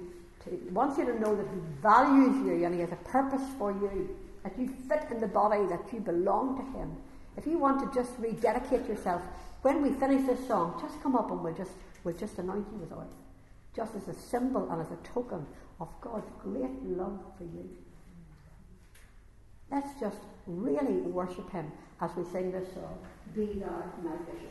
[0.49, 3.71] he wants you to know that He values you and He has a purpose for
[3.71, 6.95] you, that you fit in the body, that you belong to Him.
[7.37, 9.21] If you want to just rededicate yourself,
[9.63, 11.71] when we finish this song, just come up and we'll just,
[12.03, 13.09] we'll just anoint you with oil.
[13.75, 15.45] Just as a symbol and as a token
[15.81, 17.69] of God's great love for you.
[19.71, 22.99] Let's just really worship Him as we sing this song,
[23.33, 24.49] Be Thou My Vision.